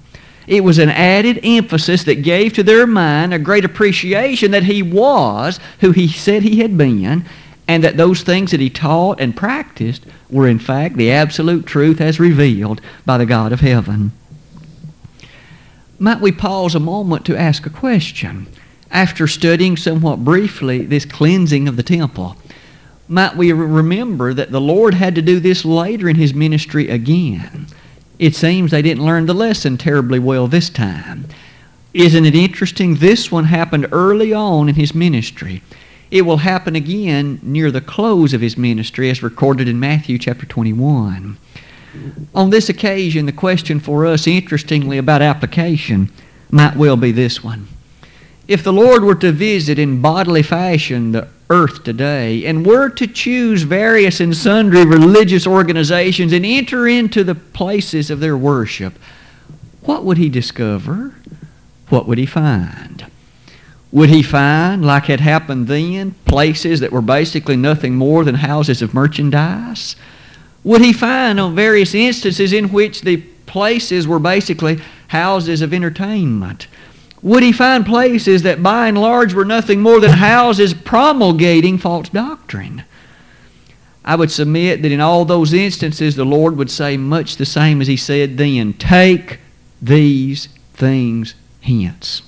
It 0.47 0.63
was 0.63 0.77
an 0.77 0.89
added 0.89 1.39
emphasis 1.43 2.03
that 2.03 2.21
gave 2.21 2.53
to 2.53 2.63
their 2.63 2.85
mind 2.85 3.33
a 3.33 3.39
great 3.39 3.65
appreciation 3.65 4.51
that 4.51 4.63
he 4.63 4.83
was 4.83 5.59
who 5.81 5.91
he 5.91 6.07
said 6.07 6.43
he 6.43 6.59
had 6.59 6.77
been, 6.77 7.25
and 7.67 7.83
that 7.83 7.97
those 7.97 8.21
things 8.21 8.51
that 8.51 8.59
he 8.59 8.69
taught 8.69 9.19
and 9.19 9.35
practiced 9.35 10.05
were 10.29 10.47
in 10.47 10.59
fact 10.59 10.97
the 10.97 11.11
absolute 11.11 11.65
truth 11.65 11.99
as 11.99 12.19
revealed 12.19 12.79
by 13.05 13.17
the 13.17 13.25
God 13.25 13.51
of 13.51 13.61
heaven. 13.61 14.11
Might 15.97 16.21
we 16.21 16.31
pause 16.31 16.75
a 16.75 16.79
moment 16.79 17.25
to 17.25 17.37
ask 17.37 17.65
a 17.65 17.69
question? 17.69 18.47
After 18.91 19.27
studying 19.27 19.77
somewhat 19.77 20.23
briefly 20.23 20.85
this 20.85 21.05
cleansing 21.05 21.67
of 21.67 21.75
the 21.75 21.83
temple, 21.83 22.37
might 23.07 23.35
we 23.35 23.51
remember 23.51 24.33
that 24.33 24.51
the 24.51 24.61
Lord 24.61 24.93
had 24.93 25.15
to 25.15 25.21
do 25.21 25.39
this 25.39 25.65
later 25.65 26.07
in 26.09 26.15
his 26.17 26.33
ministry 26.33 26.89
again. 26.89 27.67
It 28.17 28.35
seems 28.35 28.71
they 28.71 28.81
didn't 28.81 29.05
learn 29.05 29.25
the 29.25 29.33
lesson 29.33 29.77
terribly 29.77 30.19
well 30.19 30.47
this 30.47 30.69
time. 30.69 31.25
Isn't 31.93 32.25
it 32.25 32.35
interesting? 32.35 32.95
This 32.95 33.31
one 33.31 33.45
happened 33.45 33.87
early 33.91 34.33
on 34.33 34.69
in 34.69 34.75
his 34.75 34.95
ministry. 34.95 35.61
It 36.11 36.23
will 36.23 36.37
happen 36.37 36.75
again 36.75 37.39
near 37.41 37.71
the 37.71 37.81
close 37.81 38.33
of 38.33 38.41
his 38.41 38.57
ministry 38.57 39.09
as 39.09 39.23
recorded 39.23 39.67
in 39.67 39.79
Matthew 39.79 40.17
chapter 40.17 40.45
21. 40.45 41.37
On 42.33 42.49
this 42.49 42.69
occasion, 42.69 43.25
the 43.25 43.31
question 43.31 43.79
for 43.79 44.05
us, 44.05 44.27
interestingly, 44.27 44.97
about 44.97 45.21
application 45.21 46.11
might 46.51 46.75
well 46.75 46.97
be 46.97 47.11
this 47.11 47.43
one. 47.43 47.67
If 48.47 48.63
the 48.63 48.73
Lord 48.73 49.03
were 49.03 49.15
to 49.15 49.31
visit 49.31 49.79
in 49.79 50.01
bodily 50.01 50.43
fashion 50.43 51.13
the 51.13 51.27
earth 51.49 51.83
today 51.83 52.45
and 52.45 52.65
were 52.65 52.89
to 52.89 53.07
choose 53.07 53.63
various 53.63 54.19
and 54.19 54.35
sundry 54.35 54.85
religious 54.85 55.45
organizations 55.45 56.33
and 56.33 56.45
enter 56.45 56.87
into 56.87 57.23
the 57.23 57.35
places 57.35 58.09
of 58.09 58.19
their 58.19 58.37
worship, 58.37 58.97
what 59.81 60.03
would 60.03 60.17
he 60.17 60.29
discover? 60.29 61.15
What 61.89 62.07
would 62.07 62.17
he 62.17 62.25
find? 62.25 63.05
Would 63.91 64.09
he 64.09 64.23
find, 64.23 64.83
like 64.83 65.05
had 65.05 65.21
happened 65.21 65.67
then, 65.67 66.15
places 66.25 66.79
that 66.79 66.91
were 66.91 67.01
basically 67.01 67.55
nothing 67.55 67.95
more 67.95 68.23
than 68.23 68.35
houses 68.35 68.81
of 68.81 68.93
merchandise? 68.93 69.95
Would 70.63 70.81
he 70.81 70.91
find 70.91 71.39
on 71.39 71.55
various 71.55 71.93
instances 71.93 72.51
in 72.51 72.73
which 72.73 73.01
the 73.01 73.17
places 73.45 74.07
were 74.07 74.19
basically 74.19 74.81
houses 75.07 75.61
of 75.61 75.73
entertainment? 75.73 76.67
Would 77.25 77.41
he 77.41 77.51
find 77.51 77.87
places 77.87 78.43
that 78.43 78.61
by 78.61 78.87
and 78.87 78.95
large 78.95 79.33
were 79.33 79.43
nothing 79.43 79.81
more 79.81 79.99
than 79.99 80.11
houses 80.11 80.75
promulgating 80.75 81.79
false 81.79 82.07
doctrine? 82.07 82.83
I 84.05 84.15
would 84.15 84.29
submit 84.29 84.83
that 84.83 84.91
in 84.91 85.01
all 85.01 85.25
those 85.25 85.51
instances 85.51 86.15
the 86.15 86.23
Lord 86.23 86.55
would 86.55 86.69
say 86.69 86.97
much 86.97 87.37
the 87.37 87.45
same 87.47 87.81
as 87.81 87.87
he 87.87 87.97
said 87.97 88.37
then 88.37 88.73
take 88.73 89.39
these 89.81 90.49
things 90.75 91.33
hence. 91.63 92.21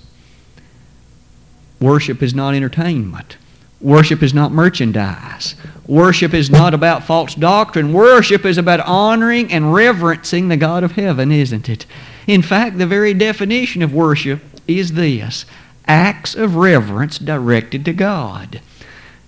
Worship 1.80 2.24
is 2.24 2.34
not 2.34 2.56
entertainment. 2.56 3.38
Worship 3.80 4.24
is 4.24 4.34
not 4.34 4.52
merchandise. 4.52 5.54
Worship 5.86 6.34
is 6.34 6.50
not 6.50 6.74
about 6.74 7.04
false 7.04 7.36
doctrine. 7.36 7.94
Worship 7.94 8.46
is 8.46 8.58
about 8.58 8.80
honoring 8.80 9.54
and 9.54 9.76
reverencing 9.76 10.48
the 10.48 10.58
God 10.58 10.84
of 10.84 10.94
heaven, 10.94 11.32
isn't 11.32 11.70
it? 11.70 11.86
In 12.26 12.42
fact, 12.42 12.80
the 12.80 12.88
very 12.88 13.14
definition 13.14 13.84
of 13.84 13.94
worship 13.94 14.42
is 14.68 14.94
this 14.94 15.46
acts 15.86 16.36
of 16.36 16.56
reverence 16.56 17.18
directed 17.18 17.86
to 17.86 17.94
God. 17.94 18.62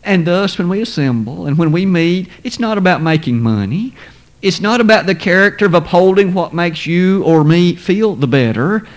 And 0.03 0.25
thus, 0.25 0.58
when 0.58 0.69
we 0.69 0.81
assemble 0.81 1.46
and 1.46 1.58
when 1.58 1.72
we 1.72 1.86
meet, 1.86 2.29
it's 2.43 2.60
not 2.60 2.77
about 2.77 3.01
making 3.01 3.41
money. 3.41 3.96
It's 4.41 4.62
not 4.62 4.79
about 4.79 5.05
the 5.05 5.15
character 5.15 5.65
of 5.65 5.74
upholding 5.74 6.34
what 6.34 6.53
makes 6.53 6.86
you 6.86 7.24
or 7.24 7.43
me 7.43 7.75
feel 7.75 8.15
the 8.15 8.27
better. 8.27 8.88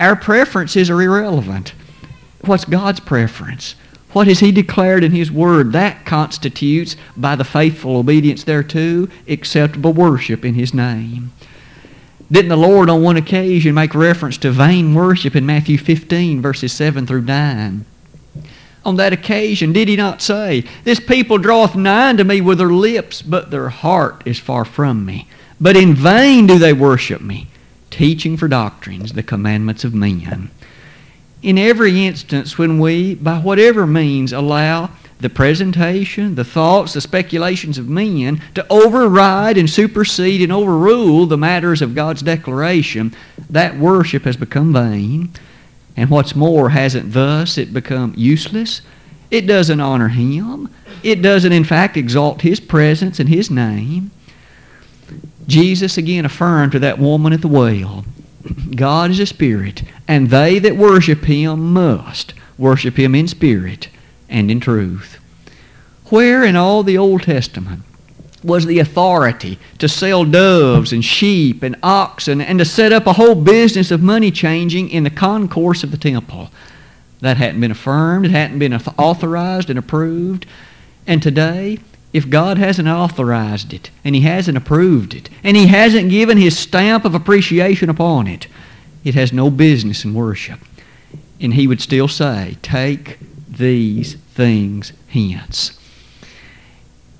Our 0.00 0.16
preferences 0.16 0.88
are 0.88 1.02
irrelevant. 1.02 1.74
What's 2.42 2.64
God's 2.64 3.00
preference? 3.00 3.74
What 4.12 4.26
has 4.26 4.40
He 4.40 4.52
declared 4.52 5.04
in 5.04 5.12
His 5.12 5.30
Word? 5.30 5.72
That 5.72 6.06
constitutes, 6.06 6.96
by 7.16 7.36
the 7.36 7.44
faithful 7.44 7.98
obedience 7.98 8.44
thereto, 8.44 9.08
acceptable 9.28 9.92
worship 9.92 10.44
in 10.44 10.54
His 10.54 10.72
name. 10.72 11.32
Didn't 12.30 12.50
the 12.50 12.56
Lord 12.56 12.90
on 12.90 13.02
one 13.02 13.16
occasion 13.16 13.74
make 13.74 13.94
reference 13.94 14.36
to 14.38 14.50
vain 14.50 14.94
worship 14.94 15.34
in 15.34 15.46
Matthew 15.46 15.78
15, 15.78 16.42
verses 16.42 16.72
7 16.72 17.06
through 17.06 17.22
9? 17.22 17.84
On 18.84 18.96
that 18.96 19.12
occasion, 19.12 19.72
did 19.72 19.88
he 19.88 19.96
not 19.96 20.20
say, 20.20 20.64
This 20.84 21.00
people 21.00 21.38
draweth 21.38 21.74
nigh 21.74 22.10
unto 22.10 22.24
me 22.24 22.40
with 22.40 22.58
their 22.58 22.72
lips, 22.72 23.22
but 23.22 23.50
their 23.50 23.70
heart 23.70 24.22
is 24.26 24.38
far 24.38 24.64
from 24.64 25.06
me. 25.06 25.26
But 25.60 25.76
in 25.76 25.94
vain 25.94 26.46
do 26.46 26.58
they 26.58 26.72
worship 26.72 27.20
me, 27.20 27.48
teaching 27.90 28.36
for 28.36 28.46
doctrines 28.46 29.14
the 29.14 29.22
commandments 29.22 29.84
of 29.84 29.94
men. 29.94 30.50
In 31.42 31.58
every 31.58 32.06
instance, 32.06 32.58
when 32.58 32.78
we, 32.78 33.14
by 33.14 33.38
whatever 33.38 33.86
means, 33.86 34.32
allow 34.32 34.90
the 35.20 35.30
presentation, 35.30 36.36
the 36.36 36.44
thoughts, 36.44 36.92
the 36.92 37.00
speculations 37.00 37.76
of 37.76 37.88
men 37.88 38.40
to 38.54 38.66
override 38.70 39.58
and 39.58 39.68
supersede 39.68 40.40
and 40.40 40.52
overrule 40.52 41.26
the 41.26 41.36
matters 41.36 41.82
of 41.82 41.94
God's 41.94 42.22
declaration, 42.22 43.14
that 43.50 43.76
worship 43.76 44.24
has 44.24 44.36
become 44.36 44.72
vain. 44.72 45.30
And 45.96 46.10
what's 46.10 46.36
more, 46.36 46.70
hasn't 46.70 47.12
thus 47.12 47.58
it 47.58 47.74
become 47.74 48.14
useless? 48.16 48.82
It 49.30 49.42
doesn't 49.42 49.80
honor 49.80 50.08
Him. 50.08 50.72
It 51.02 51.20
doesn't, 51.20 51.52
in 51.52 51.64
fact, 51.64 51.96
exalt 51.96 52.42
His 52.42 52.60
presence 52.60 53.18
and 53.18 53.28
His 53.28 53.50
name. 53.50 54.12
Jesus 55.48 55.98
again 55.98 56.24
affirmed 56.24 56.72
to 56.72 56.78
that 56.78 56.98
woman 56.98 57.32
at 57.32 57.40
the 57.40 57.48
well 57.48 58.04
God 58.76 59.10
is 59.10 59.18
a 59.18 59.26
spirit, 59.26 59.82
and 60.06 60.30
they 60.30 60.58
that 60.60 60.76
worship 60.76 61.24
Him 61.24 61.72
must 61.72 62.34
worship 62.56 62.96
Him 62.96 63.14
in 63.14 63.26
spirit 63.26 63.88
and 64.28 64.50
in 64.50 64.60
truth. 64.60 65.18
Where 66.06 66.44
in 66.44 66.56
all 66.56 66.82
the 66.82 66.98
Old 66.98 67.22
Testament 67.22 67.82
was 68.42 68.66
the 68.66 68.78
authority 68.78 69.58
to 69.78 69.88
sell 69.88 70.24
doves 70.24 70.92
and 70.92 71.04
sheep 71.04 71.62
and 71.62 71.76
oxen 71.82 72.40
and 72.40 72.58
to 72.58 72.64
set 72.64 72.92
up 72.92 73.06
a 73.06 73.14
whole 73.14 73.34
business 73.34 73.90
of 73.90 74.02
money 74.02 74.30
changing 74.30 74.88
in 74.90 75.04
the 75.04 75.10
concourse 75.10 75.82
of 75.82 75.90
the 75.90 75.96
temple? 75.96 76.50
That 77.20 77.36
hadn't 77.36 77.60
been 77.60 77.72
affirmed, 77.72 78.26
it 78.26 78.30
hadn't 78.30 78.58
been 78.58 78.72
authorized 78.72 79.70
and 79.70 79.78
approved. 79.78 80.46
And 81.06 81.22
today, 81.22 81.78
if 82.12 82.30
God 82.30 82.58
hasn't 82.58 82.88
authorized 82.88 83.72
it, 83.72 83.90
and 84.04 84.14
He 84.14 84.22
hasn't 84.22 84.56
approved 84.56 85.14
it, 85.14 85.28
and 85.42 85.56
He 85.56 85.66
hasn't 85.66 86.10
given 86.10 86.38
His 86.38 86.58
stamp 86.58 87.04
of 87.04 87.14
appreciation 87.14 87.90
upon 87.90 88.26
it, 88.26 88.46
it 89.04 89.14
has 89.14 89.32
no 89.32 89.50
business 89.50 90.04
in 90.04 90.14
worship. 90.14 90.60
And 91.40 91.54
He 91.54 91.66
would 91.66 91.80
still 91.80 92.08
say, 92.08 92.56
Take 92.62 93.18
these 93.58 94.14
things 94.14 94.92
hence. 95.08 95.78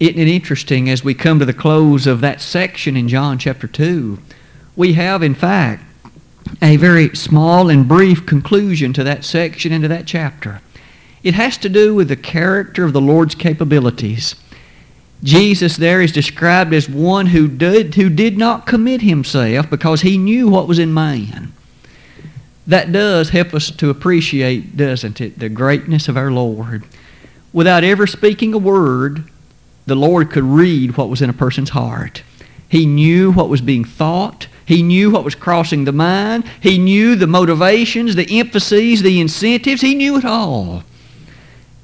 Isn't 0.00 0.18
it 0.18 0.28
interesting 0.28 0.88
as 0.88 1.02
we 1.02 1.12
come 1.12 1.38
to 1.40 1.44
the 1.44 1.52
close 1.52 2.06
of 2.06 2.20
that 2.20 2.40
section 2.40 2.96
in 2.96 3.08
John 3.08 3.38
chapter 3.38 3.66
2? 3.66 4.18
We 4.76 4.92
have, 4.92 5.22
in 5.22 5.34
fact, 5.34 5.84
a 6.62 6.76
very 6.76 7.14
small 7.16 7.68
and 7.68 7.86
brief 7.86 8.24
conclusion 8.24 8.92
to 8.92 9.04
that 9.04 9.24
section 9.24 9.72
and 9.72 9.82
to 9.82 9.88
that 9.88 10.06
chapter. 10.06 10.60
It 11.22 11.34
has 11.34 11.58
to 11.58 11.68
do 11.68 11.94
with 11.94 12.08
the 12.08 12.16
character 12.16 12.84
of 12.84 12.92
the 12.92 13.00
Lord's 13.00 13.34
capabilities. 13.34 14.36
Jesus 15.24 15.76
there 15.76 16.00
is 16.00 16.12
described 16.12 16.72
as 16.72 16.88
one 16.88 17.26
who 17.26 17.48
did, 17.48 17.96
who 17.96 18.08
did 18.08 18.38
not 18.38 18.66
commit 18.66 19.02
himself 19.02 19.68
because 19.68 20.02
he 20.02 20.16
knew 20.16 20.48
what 20.48 20.68
was 20.68 20.78
in 20.78 20.94
man 20.94 21.52
that 22.68 22.92
does 22.92 23.30
help 23.30 23.54
us 23.54 23.70
to 23.70 23.88
appreciate, 23.88 24.76
doesn't 24.76 25.22
it, 25.22 25.38
the 25.38 25.48
greatness 25.48 26.06
of 26.06 26.18
our 26.18 26.30
Lord. 26.30 26.84
Without 27.50 27.82
ever 27.82 28.06
speaking 28.06 28.52
a 28.52 28.58
word, 28.58 29.24
the 29.86 29.94
Lord 29.94 30.30
could 30.30 30.44
read 30.44 30.96
what 30.96 31.08
was 31.08 31.22
in 31.22 31.30
a 31.30 31.32
person's 31.34 31.70
heart. 31.70 32.22
He 32.68 32.84
knew 32.84 33.32
what 33.32 33.48
was 33.48 33.62
being 33.62 33.84
thought. 33.84 34.48
He 34.66 34.82
knew 34.82 35.10
what 35.10 35.24
was 35.24 35.34
crossing 35.34 35.86
the 35.86 35.92
mind. 35.92 36.44
He 36.60 36.76
knew 36.76 37.16
the 37.16 37.26
motivations, 37.26 38.14
the 38.14 38.38
emphases, 38.38 39.00
the 39.00 39.18
incentives. 39.18 39.80
He 39.80 39.94
knew 39.94 40.18
it 40.18 40.26
all. 40.26 40.82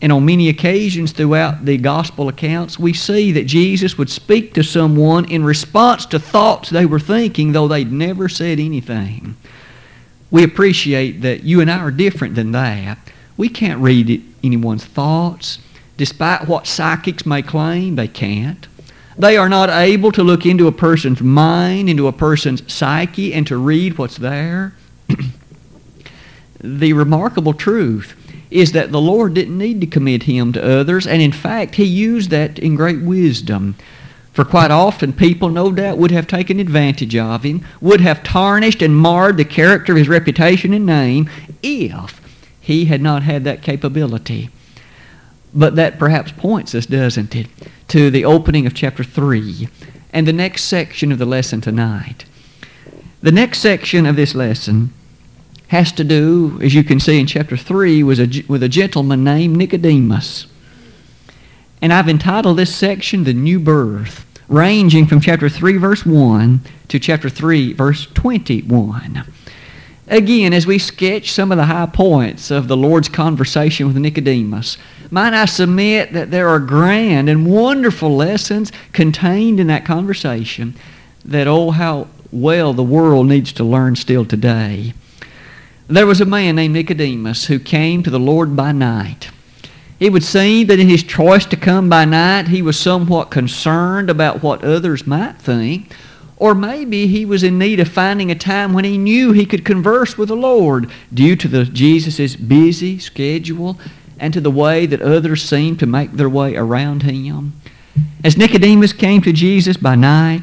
And 0.02 0.12
on 0.12 0.26
many 0.26 0.50
occasions 0.50 1.12
throughout 1.12 1.64
the 1.64 1.78
gospel 1.78 2.28
accounts, 2.28 2.78
we 2.78 2.92
see 2.92 3.32
that 3.32 3.46
Jesus 3.46 3.96
would 3.96 4.10
speak 4.10 4.52
to 4.52 4.62
someone 4.62 5.24
in 5.30 5.44
response 5.44 6.04
to 6.06 6.18
thoughts 6.18 6.68
they 6.68 6.84
were 6.84 7.00
thinking, 7.00 7.52
though 7.52 7.68
they'd 7.68 7.90
never 7.90 8.28
said 8.28 8.60
anything 8.60 9.34
we 10.30 10.42
appreciate 10.42 11.22
that 11.22 11.44
you 11.44 11.60
and 11.60 11.70
I 11.70 11.78
are 11.78 11.90
different 11.90 12.34
than 12.34 12.52
that. 12.52 12.98
We 13.36 13.48
can't 13.48 13.80
read 13.80 14.24
anyone's 14.42 14.84
thoughts. 14.84 15.58
Despite 15.96 16.48
what 16.48 16.66
psychics 16.66 17.24
may 17.24 17.42
claim, 17.42 17.96
they 17.96 18.08
can't. 18.08 18.66
They 19.16 19.36
are 19.36 19.48
not 19.48 19.70
able 19.70 20.10
to 20.12 20.24
look 20.24 20.44
into 20.44 20.66
a 20.66 20.72
person's 20.72 21.20
mind, 21.20 21.88
into 21.88 22.08
a 22.08 22.12
person's 22.12 22.72
psyche, 22.72 23.32
and 23.32 23.46
to 23.46 23.56
read 23.56 23.96
what's 23.96 24.16
there. 24.16 24.74
the 26.60 26.92
remarkable 26.92 27.54
truth 27.54 28.16
is 28.50 28.72
that 28.72 28.92
the 28.92 29.00
Lord 29.00 29.34
didn't 29.34 29.58
need 29.58 29.80
to 29.80 29.86
commit 29.86 30.24
him 30.24 30.52
to 30.52 30.78
others, 30.80 31.06
and 31.06 31.22
in 31.22 31.32
fact, 31.32 31.76
he 31.76 31.84
used 31.84 32.30
that 32.30 32.58
in 32.58 32.74
great 32.74 33.02
wisdom. 33.02 33.76
For 34.34 34.44
quite 34.44 34.72
often, 34.72 35.12
people, 35.12 35.48
no 35.48 35.70
doubt, 35.70 35.96
would 35.96 36.10
have 36.10 36.26
taken 36.26 36.58
advantage 36.58 37.14
of 37.14 37.44
him, 37.44 37.64
would 37.80 38.00
have 38.00 38.24
tarnished 38.24 38.82
and 38.82 38.96
marred 38.96 39.36
the 39.36 39.44
character 39.44 39.92
of 39.92 39.98
his 39.98 40.08
reputation 40.08 40.74
and 40.74 40.84
name 40.84 41.30
if 41.62 42.20
he 42.60 42.86
had 42.86 43.00
not 43.00 43.22
had 43.22 43.44
that 43.44 43.62
capability. 43.62 44.50
But 45.54 45.76
that 45.76 46.00
perhaps 46.00 46.32
points 46.32 46.74
us, 46.74 46.84
doesn't 46.84 47.36
it, 47.36 47.46
to 47.88 48.10
the 48.10 48.24
opening 48.24 48.66
of 48.66 48.74
chapter 48.74 49.04
3 49.04 49.68
and 50.12 50.26
the 50.26 50.32
next 50.32 50.64
section 50.64 51.12
of 51.12 51.18
the 51.18 51.26
lesson 51.26 51.60
tonight. 51.60 52.24
The 53.22 53.32
next 53.32 53.60
section 53.60 54.04
of 54.04 54.16
this 54.16 54.34
lesson 54.34 54.92
has 55.68 55.92
to 55.92 56.02
do, 56.02 56.58
as 56.60 56.74
you 56.74 56.82
can 56.82 56.98
see 56.98 57.20
in 57.20 57.26
chapter 57.26 57.56
3, 57.56 58.02
with 58.02 58.18
a, 58.18 58.44
with 58.48 58.64
a 58.64 58.68
gentleman 58.68 59.22
named 59.22 59.56
Nicodemus. 59.56 60.46
And 61.84 61.92
I've 61.92 62.08
entitled 62.08 62.56
this 62.56 62.74
section 62.74 63.24
The 63.24 63.34
New 63.34 63.60
Birth, 63.60 64.24
ranging 64.48 65.04
from 65.04 65.20
chapter 65.20 65.50
3, 65.50 65.76
verse 65.76 66.06
1 66.06 66.62
to 66.88 66.98
chapter 66.98 67.28
3, 67.28 67.74
verse 67.74 68.06
21. 68.06 69.22
Again, 70.08 70.54
as 70.54 70.66
we 70.66 70.78
sketch 70.78 71.30
some 71.30 71.52
of 71.52 71.58
the 71.58 71.66
high 71.66 71.84
points 71.84 72.50
of 72.50 72.68
the 72.68 72.76
Lord's 72.78 73.10
conversation 73.10 73.86
with 73.86 73.98
Nicodemus, 73.98 74.78
might 75.10 75.34
I 75.34 75.44
submit 75.44 76.14
that 76.14 76.30
there 76.30 76.48
are 76.48 76.58
grand 76.58 77.28
and 77.28 77.46
wonderful 77.46 78.16
lessons 78.16 78.72
contained 78.94 79.60
in 79.60 79.66
that 79.66 79.84
conversation 79.84 80.76
that, 81.22 81.46
oh, 81.46 81.70
how 81.70 82.08
well 82.32 82.72
the 82.72 82.82
world 82.82 83.26
needs 83.26 83.52
to 83.52 83.62
learn 83.62 83.94
still 83.94 84.24
today. 84.24 84.94
There 85.86 86.06
was 86.06 86.22
a 86.22 86.24
man 86.24 86.56
named 86.56 86.72
Nicodemus 86.72 87.44
who 87.44 87.58
came 87.58 88.02
to 88.02 88.10
the 88.10 88.18
Lord 88.18 88.56
by 88.56 88.72
night. 88.72 89.28
It 90.04 90.12
would 90.12 90.22
seem 90.22 90.66
that 90.66 90.78
in 90.78 90.88
his 90.88 91.02
choice 91.02 91.46
to 91.46 91.56
come 91.56 91.88
by 91.88 92.04
night, 92.04 92.48
he 92.48 92.60
was 92.60 92.78
somewhat 92.78 93.30
concerned 93.30 94.10
about 94.10 94.42
what 94.42 94.62
others 94.62 95.06
might 95.06 95.38
think 95.38 95.94
or 96.36 96.54
maybe 96.54 97.06
he 97.06 97.24
was 97.24 97.42
in 97.42 97.58
need 97.58 97.80
of 97.80 97.88
finding 97.88 98.30
a 98.30 98.34
time 98.34 98.72
when 98.72 98.84
he 98.84 98.98
knew 98.98 99.32
he 99.32 99.46
could 99.46 99.64
converse 99.64 100.18
with 100.18 100.28
the 100.28 100.36
Lord 100.36 100.90
due 101.12 101.36
to 101.36 101.48
the 101.48 101.64
Jesus' 101.64 102.36
busy 102.36 102.98
schedule 102.98 103.78
and 104.18 104.34
to 104.34 104.40
the 104.40 104.50
way 104.50 104.86
that 104.86 105.00
others 105.00 105.42
seemed 105.42 105.78
to 105.78 105.86
make 105.86 106.12
their 106.12 106.28
way 106.28 106.56
around 106.56 107.02
him. 107.02 107.54
As 108.22 108.36
Nicodemus 108.36 108.92
came 108.92 109.22
to 109.22 109.32
Jesus 109.32 109.76
by 109.76 109.94
night, 109.94 110.42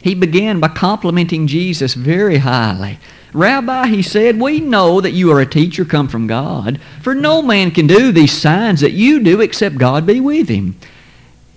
he 0.00 0.14
began 0.14 0.60
by 0.60 0.68
complimenting 0.68 1.46
Jesus 1.46 1.94
very 1.94 2.38
highly. 2.38 2.98
Rabbi, 3.32 3.88
he 3.88 4.02
said, 4.02 4.40
we 4.40 4.60
know 4.60 5.00
that 5.00 5.12
you 5.12 5.30
are 5.32 5.40
a 5.40 5.46
teacher 5.46 5.84
come 5.84 6.08
from 6.08 6.26
God, 6.26 6.80
for 7.02 7.14
no 7.14 7.42
man 7.42 7.70
can 7.70 7.86
do 7.86 8.10
these 8.10 8.32
signs 8.32 8.80
that 8.80 8.92
you 8.92 9.20
do 9.20 9.40
except 9.40 9.76
God 9.76 10.06
be 10.06 10.20
with 10.20 10.48
him. 10.48 10.76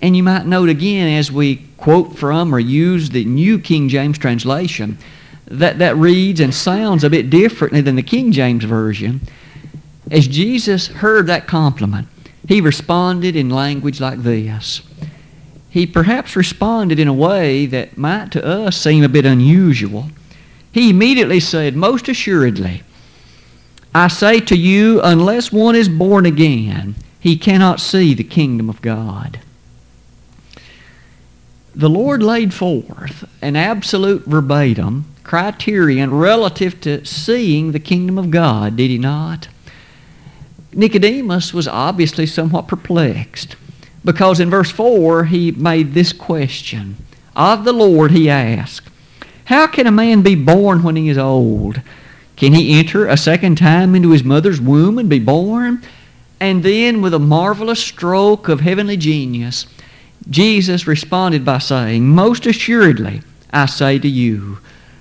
And 0.01 0.17
you 0.17 0.23
might 0.23 0.45
note 0.45 0.69
again 0.69 1.17
as 1.17 1.31
we 1.31 1.67
quote 1.77 2.17
from 2.17 2.53
or 2.53 2.59
use 2.59 3.09
the 3.09 3.25
New 3.25 3.59
King 3.59 3.89
James 3.89 4.17
translation, 4.17 4.97
that, 5.45 5.79
that 5.79 5.95
reads 5.97 6.39
and 6.39 6.53
sounds 6.53 7.03
a 7.03 7.09
bit 7.09 7.29
differently 7.29 7.81
than 7.81 7.95
the 7.95 8.03
King 8.03 8.31
James 8.31 8.63
Version. 8.63 9.21
As 10.09 10.27
Jesus 10.27 10.87
heard 10.87 11.27
that 11.27 11.47
compliment, 11.47 12.07
he 12.47 12.61
responded 12.61 13.35
in 13.35 13.49
language 13.49 13.99
like 13.99 14.23
this. 14.23 14.81
He 15.69 15.85
perhaps 15.87 16.35
responded 16.35 16.99
in 16.99 17.07
a 17.07 17.13
way 17.13 17.65
that 17.65 17.97
might 17.97 18.31
to 18.33 18.45
us 18.45 18.77
seem 18.77 19.03
a 19.03 19.09
bit 19.09 19.25
unusual. 19.25 20.07
He 20.71 20.89
immediately 20.89 21.39
said, 21.39 21.75
Most 21.75 22.07
assuredly, 22.07 22.83
I 23.93 24.07
say 24.07 24.39
to 24.41 24.55
you, 24.55 25.01
unless 25.01 25.51
one 25.51 25.75
is 25.75 25.89
born 25.89 26.25
again, 26.25 26.95
he 27.19 27.37
cannot 27.37 27.79
see 27.79 28.13
the 28.13 28.23
kingdom 28.23 28.69
of 28.69 28.81
God 28.81 29.39
the 31.75 31.89
Lord 31.89 32.21
laid 32.21 32.53
forth 32.53 33.23
an 33.41 33.55
absolute 33.55 34.25
verbatim 34.25 35.05
criterion 35.23 36.13
relative 36.13 36.81
to 36.81 37.05
seeing 37.05 37.71
the 37.71 37.79
kingdom 37.79 38.17
of 38.17 38.31
God, 38.31 38.75
did 38.75 38.89
he 38.89 38.97
not? 38.97 39.47
Nicodemus 40.73 41.53
was 41.53 41.67
obviously 41.67 42.25
somewhat 42.25 42.67
perplexed 42.67 43.55
because 44.03 44.39
in 44.39 44.49
verse 44.49 44.71
4 44.71 45.25
he 45.25 45.51
made 45.51 45.93
this 45.93 46.11
question. 46.11 46.97
Of 47.35 47.63
the 47.63 47.73
Lord 47.73 48.11
he 48.11 48.29
asked, 48.29 48.89
How 49.51 49.67
can 49.67 49.85
a 49.85 49.91
man 49.91 50.21
be 50.21 50.35
born 50.35 50.81
when 50.81 50.95
he 50.95 51.09
is 51.09 51.17
old? 51.17 51.81
Can 52.37 52.53
he 52.53 52.79
enter 52.79 53.05
a 53.05 53.17
second 53.17 53.57
time 53.57 53.95
into 53.95 54.11
his 54.11 54.23
mother's 54.23 54.61
womb 54.61 54.97
and 54.97 55.09
be 55.09 55.19
born? 55.19 55.83
And 56.39 56.63
then, 56.63 57.01
with 57.01 57.13
a 57.13 57.19
marvelous 57.19 57.83
stroke 57.83 58.47
of 58.47 58.61
heavenly 58.61 58.95
genius, 58.95 59.65
Jesus 60.29 60.87
responded 60.87 61.43
by 61.43 61.57
saying, 61.57 62.07
Most 62.07 62.45
assuredly, 62.45 63.23
I 63.51 63.65
say 63.65 63.99
to 63.99 64.07
you, 64.07 64.59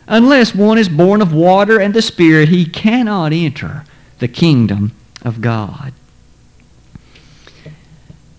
unless 0.09 0.53
one 0.53 0.79
is 0.79 0.89
born 0.89 1.23
of 1.23 1.33
water 1.33 1.79
and 1.79 1.95
the 1.95 2.03
Spirit, 2.03 2.49
he 2.49 2.65
cannot 2.65 3.33
enter 3.33 3.85
the 4.19 4.27
kingdom 4.27 4.91
of 5.23 5.41
God. 5.41 5.93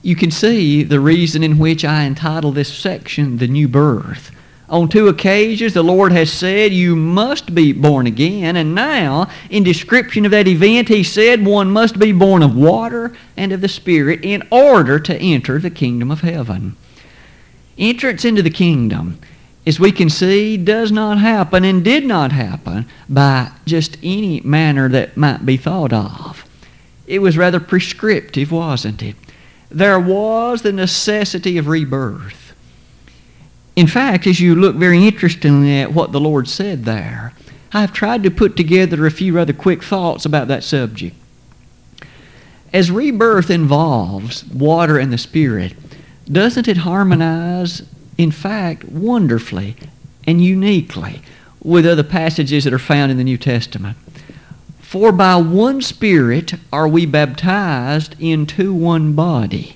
You 0.01 0.17
can 0.17 0.29
see 0.29 0.83
the 0.83 0.99
reason 0.99 1.41
in 1.41 1.57
which 1.57 1.85
I 1.85 2.03
entitled 2.03 2.55
this 2.55 2.73
section 2.73 3.37
The 3.37 3.47
New 3.47 3.69
Birth. 3.69 4.31
On 4.71 4.87
two 4.87 5.09
occasions, 5.09 5.73
the 5.73 5.83
Lord 5.83 6.13
has 6.13 6.31
said, 6.31 6.71
You 6.71 6.95
must 6.95 7.53
be 7.53 7.73
born 7.73 8.07
again. 8.07 8.55
And 8.55 8.73
now, 8.73 9.29
in 9.49 9.63
description 9.63 10.23
of 10.23 10.31
that 10.31 10.47
event, 10.47 10.87
He 10.87 11.03
said, 11.03 11.45
One 11.45 11.69
must 11.69 11.99
be 11.99 12.13
born 12.13 12.41
of 12.41 12.55
water 12.55 13.13
and 13.35 13.51
of 13.51 13.59
the 13.59 13.67
Spirit 13.67 14.23
in 14.23 14.47
order 14.49 14.97
to 14.97 15.17
enter 15.17 15.59
the 15.59 15.69
kingdom 15.69 16.09
of 16.09 16.21
heaven. 16.21 16.77
Entrance 17.77 18.23
into 18.23 18.41
the 18.41 18.49
kingdom, 18.49 19.19
as 19.67 19.77
we 19.77 19.91
can 19.91 20.09
see, 20.09 20.55
does 20.55 20.89
not 20.89 21.17
happen 21.17 21.65
and 21.65 21.83
did 21.83 22.05
not 22.05 22.31
happen 22.31 22.85
by 23.09 23.51
just 23.65 23.97
any 24.01 24.39
manner 24.39 24.87
that 24.87 25.17
might 25.17 25.45
be 25.45 25.57
thought 25.57 25.91
of. 25.91 26.45
It 27.07 27.19
was 27.19 27.37
rather 27.37 27.59
prescriptive, 27.59 28.53
wasn't 28.53 29.03
it? 29.03 29.17
There 29.69 29.99
was 29.99 30.61
the 30.61 30.71
necessity 30.71 31.57
of 31.57 31.67
rebirth. 31.67 32.40
In 33.75 33.87
fact, 33.87 34.27
as 34.27 34.39
you 34.39 34.53
look 34.53 34.75
very 34.75 35.07
interestingly 35.07 35.79
at 35.79 35.93
what 35.93 36.11
the 36.11 36.19
Lord 36.19 36.47
said 36.47 36.83
there, 36.83 37.33
I've 37.73 37.93
tried 37.93 38.23
to 38.23 38.31
put 38.31 38.57
together 38.57 39.05
a 39.05 39.11
few 39.11 39.33
rather 39.33 39.53
quick 39.53 39.81
thoughts 39.81 40.25
about 40.25 40.49
that 40.49 40.63
subject. 40.63 41.15
As 42.73 42.91
rebirth 42.91 43.49
involves 43.49 44.45
water 44.45 44.97
and 44.97 45.11
the 45.11 45.17
Spirit, 45.17 45.73
doesn't 46.29 46.67
it 46.67 46.77
harmonize, 46.77 47.83
in 48.17 48.31
fact, 48.31 48.85
wonderfully 48.85 49.75
and 50.27 50.43
uniquely 50.43 51.21
with 51.63 51.85
other 51.85 52.03
passages 52.03 52.65
that 52.65 52.73
are 52.73 52.79
found 52.79 53.11
in 53.11 53.17
the 53.17 53.23
New 53.23 53.37
Testament? 53.37 53.97
For 54.81 55.13
by 55.13 55.37
one 55.37 55.81
Spirit 55.81 56.55
are 56.73 56.87
we 56.87 57.05
baptized 57.05 58.15
into 58.19 58.73
one 58.73 59.13
body. 59.13 59.75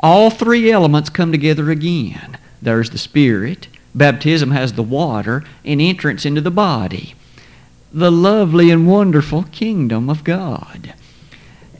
All 0.00 0.30
three 0.30 0.70
elements 0.70 1.10
come 1.10 1.32
together 1.32 1.70
again 1.70 2.38
there's 2.62 2.90
the 2.90 2.98
Spirit. 2.98 3.68
Baptism 3.94 4.50
has 4.50 4.72
the 4.72 4.82
water 4.82 5.44
and 5.64 5.80
entrance 5.80 6.24
into 6.24 6.40
the 6.40 6.50
body. 6.50 7.14
The 7.92 8.12
lovely 8.12 8.70
and 8.70 8.86
wonderful 8.86 9.44
kingdom 9.44 10.08
of 10.08 10.22
God. 10.22 10.94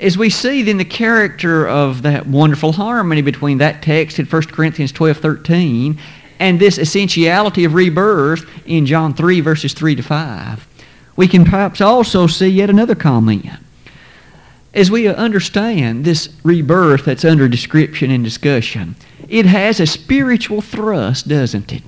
As 0.01 0.17
we 0.17 0.31
see 0.31 0.63
then 0.63 0.79
the 0.79 0.85
character 0.85 1.69
of 1.69 2.03
that 2.03 2.27
wonderful 2.27 2.73
harmony 2.73 3.23
between 3.23 3.59
that 3.59 3.83
text 3.83 4.19
in 4.19 4.27
1 4.27 4.43
Corinthians 4.45 4.93
12 4.93 5.19
13 5.19 5.99
and 6.39 6.59
this 6.59 6.79
essentiality 6.79 7.65
of 7.65 7.75
rebirth 7.75 8.49
in 8.65 8.87
John 8.87 9.13
3, 9.13 9.41
verses 9.43 9.75
3 9.75 9.95
to 9.97 10.03
5, 10.03 10.67
we 11.15 11.29
can 11.29 11.45
perhaps 11.45 11.83
also 11.83 12.27
see 12.27 12.49
yet 12.49 12.71
another 12.71 12.95
comment. 12.95 13.47
As 14.73 14.91
we 14.91 15.07
understand 15.07 16.05
this 16.05 16.31
rebirth 16.43 17.05
that's 17.05 17.27
under 17.27 17.47
description 17.47 18.11
and 18.11 18.25
discussion, 18.25 18.97
it 19.31 19.47
has 19.47 19.79
a 19.79 19.87
spiritual 19.87 20.61
thrust, 20.61 21.29
doesn't 21.29 21.73
it? 21.73 21.85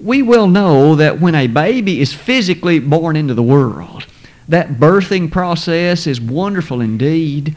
We 0.00 0.22
well 0.22 0.46
know 0.46 0.94
that 0.94 1.20
when 1.20 1.34
a 1.34 1.48
baby 1.48 2.00
is 2.00 2.12
physically 2.12 2.78
born 2.78 3.16
into 3.16 3.34
the 3.34 3.42
world, 3.42 4.06
that 4.48 4.74
birthing 4.74 5.30
process 5.30 6.06
is 6.06 6.20
wonderful 6.20 6.80
indeed. 6.80 7.56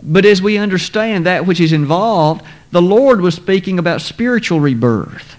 But 0.00 0.24
as 0.24 0.40
we 0.40 0.56
understand 0.56 1.26
that 1.26 1.46
which 1.46 1.60
is 1.60 1.72
involved, 1.72 2.44
the 2.70 2.80
Lord 2.80 3.20
was 3.20 3.34
speaking 3.34 3.78
about 3.78 4.02
spiritual 4.02 4.60
rebirth. 4.60 5.34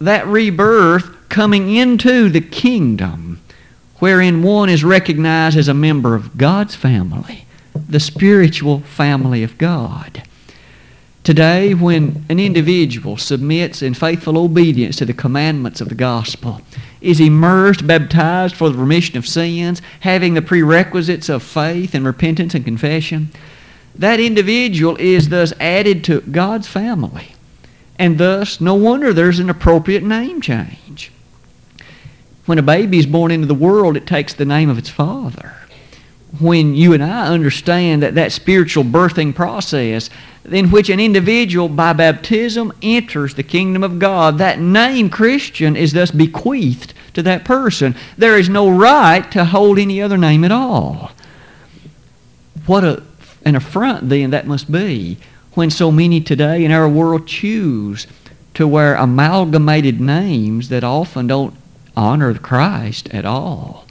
That 0.00 0.26
rebirth 0.26 1.28
coming 1.28 1.74
into 1.74 2.30
the 2.30 2.40
kingdom, 2.40 3.42
wherein 3.98 4.42
one 4.42 4.70
is 4.70 4.82
recognized 4.82 5.58
as 5.58 5.68
a 5.68 5.74
member 5.74 6.14
of 6.14 6.38
God's 6.38 6.74
family, 6.74 7.44
the 7.74 8.00
spiritual 8.00 8.80
family 8.80 9.42
of 9.42 9.58
God. 9.58 10.22
Today, 11.24 11.72
when 11.72 12.26
an 12.28 12.38
individual 12.38 13.16
submits 13.16 13.80
in 13.80 13.94
faithful 13.94 14.36
obedience 14.36 14.96
to 14.96 15.06
the 15.06 15.14
commandments 15.14 15.80
of 15.80 15.88
the 15.88 15.94
gospel, 15.94 16.60
is 17.00 17.18
immersed, 17.18 17.86
baptized 17.86 18.54
for 18.54 18.68
the 18.68 18.76
remission 18.76 19.16
of 19.16 19.26
sins, 19.26 19.80
having 20.00 20.34
the 20.34 20.42
prerequisites 20.42 21.30
of 21.30 21.42
faith 21.42 21.94
and 21.94 22.04
repentance 22.04 22.54
and 22.54 22.66
confession, 22.66 23.30
that 23.94 24.20
individual 24.20 24.96
is 24.96 25.30
thus 25.30 25.54
added 25.58 26.04
to 26.04 26.20
God's 26.20 26.68
family. 26.68 27.34
And 27.98 28.18
thus, 28.18 28.60
no 28.60 28.74
wonder 28.74 29.14
there's 29.14 29.38
an 29.38 29.48
appropriate 29.48 30.02
name 30.02 30.42
change. 30.42 31.10
When 32.44 32.58
a 32.58 32.62
baby 32.62 32.98
is 32.98 33.06
born 33.06 33.30
into 33.30 33.46
the 33.46 33.54
world, 33.54 33.96
it 33.96 34.06
takes 34.06 34.34
the 34.34 34.44
name 34.44 34.68
of 34.68 34.76
its 34.76 34.90
father. 34.90 35.54
When 36.38 36.74
you 36.74 36.92
and 36.92 37.02
I 37.02 37.28
understand 37.28 38.02
that 38.02 38.16
that 38.16 38.32
spiritual 38.32 38.84
birthing 38.84 39.34
process 39.34 40.10
in 40.50 40.70
which 40.70 40.90
an 40.90 41.00
individual 41.00 41.68
by 41.68 41.92
baptism 41.92 42.72
enters 42.82 43.34
the 43.34 43.42
kingdom 43.42 43.82
of 43.82 43.98
God. 43.98 44.38
That 44.38 44.58
name 44.58 45.08
Christian 45.08 45.76
is 45.76 45.92
thus 45.92 46.10
bequeathed 46.10 46.92
to 47.14 47.22
that 47.22 47.44
person. 47.44 47.94
There 48.18 48.38
is 48.38 48.48
no 48.48 48.68
right 48.68 49.30
to 49.32 49.44
hold 49.46 49.78
any 49.78 50.02
other 50.02 50.18
name 50.18 50.44
at 50.44 50.52
all. 50.52 51.12
What 52.66 52.84
a, 52.84 53.02
an 53.44 53.56
affront 53.56 54.08
then 54.08 54.30
that 54.30 54.46
must 54.46 54.70
be 54.70 55.18
when 55.52 55.70
so 55.70 55.90
many 55.90 56.20
today 56.20 56.64
in 56.64 56.72
our 56.72 56.88
world 56.88 57.26
choose 57.26 58.06
to 58.54 58.68
wear 58.68 58.94
amalgamated 58.94 60.00
names 60.00 60.68
that 60.68 60.84
often 60.84 61.26
don't 61.26 61.54
honor 61.96 62.34
Christ 62.34 63.08
at 63.10 63.24
all. 63.24 63.86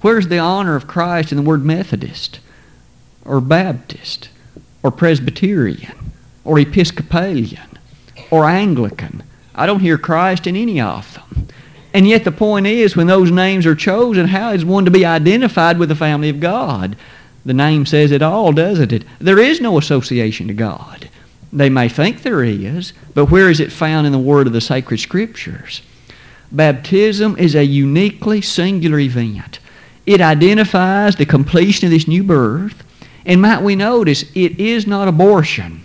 Where's 0.00 0.28
the 0.28 0.38
honor 0.38 0.76
of 0.76 0.86
Christ 0.86 1.32
in 1.32 1.36
the 1.36 1.42
word 1.42 1.64
Methodist 1.64 2.40
or 3.24 3.40
Baptist 3.40 4.28
or 4.82 4.90
Presbyterian 4.90 6.12
or 6.44 6.58
Episcopalian 6.58 7.78
or 8.30 8.48
Anglican? 8.48 9.22
I 9.54 9.66
don't 9.66 9.80
hear 9.80 9.98
Christ 9.98 10.46
in 10.46 10.56
any 10.56 10.80
of 10.80 11.14
them. 11.14 11.48
And 11.94 12.06
yet 12.06 12.24
the 12.24 12.32
point 12.32 12.66
is, 12.66 12.96
when 12.96 13.06
those 13.06 13.30
names 13.30 13.66
are 13.66 13.74
chosen, 13.74 14.28
how 14.28 14.52
is 14.52 14.64
one 14.64 14.84
to 14.84 14.90
be 14.90 15.06
identified 15.06 15.78
with 15.78 15.88
the 15.88 15.94
family 15.94 16.28
of 16.28 16.38
God? 16.38 16.96
The 17.44 17.54
name 17.54 17.86
says 17.86 18.12
it 18.12 18.22
all, 18.22 18.52
doesn't 18.52 18.92
it? 18.92 19.04
There 19.18 19.38
is 19.38 19.60
no 19.60 19.78
association 19.78 20.48
to 20.48 20.54
God. 20.54 21.08
They 21.52 21.70
may 21.70 21.88
think 21.88 22.22
there 22.22 22.44
is, 22.44 22.92
but 23.14 23.26
where 23.26 23.48
is 23.50 23.58
it 23.58 23.72
found 23.72 24.06
in 24.06 24.12
the 24.12 24.18
Word 24.18 24.46
of 24.46 24.52
the 24.52 24.60
sacred 24.60 24.98
Scriptures? 24.98 25.82
Baptism 26.52 27.36
is 27.38 27.54
a 27.54 27.64
uniquely 27.64 28.40
singular 28.42 28.98
event. 28.98 29.60
It 30.06 30.20
identifies 30.20 31.16
the 31.16 31.26
completion 31.26 31.86
of 31.86 31.90
this 31.90 32.08
new 32.08 32.22
birth. 32.22 32.82
And 33.28 33.42
might 33.42 33.62
we 33.62 33.76
notice, 33.76 34.24
it 34.34 34.58
is 34.58 34.86
not 34.86 35.06
abortion. 35.06 35.82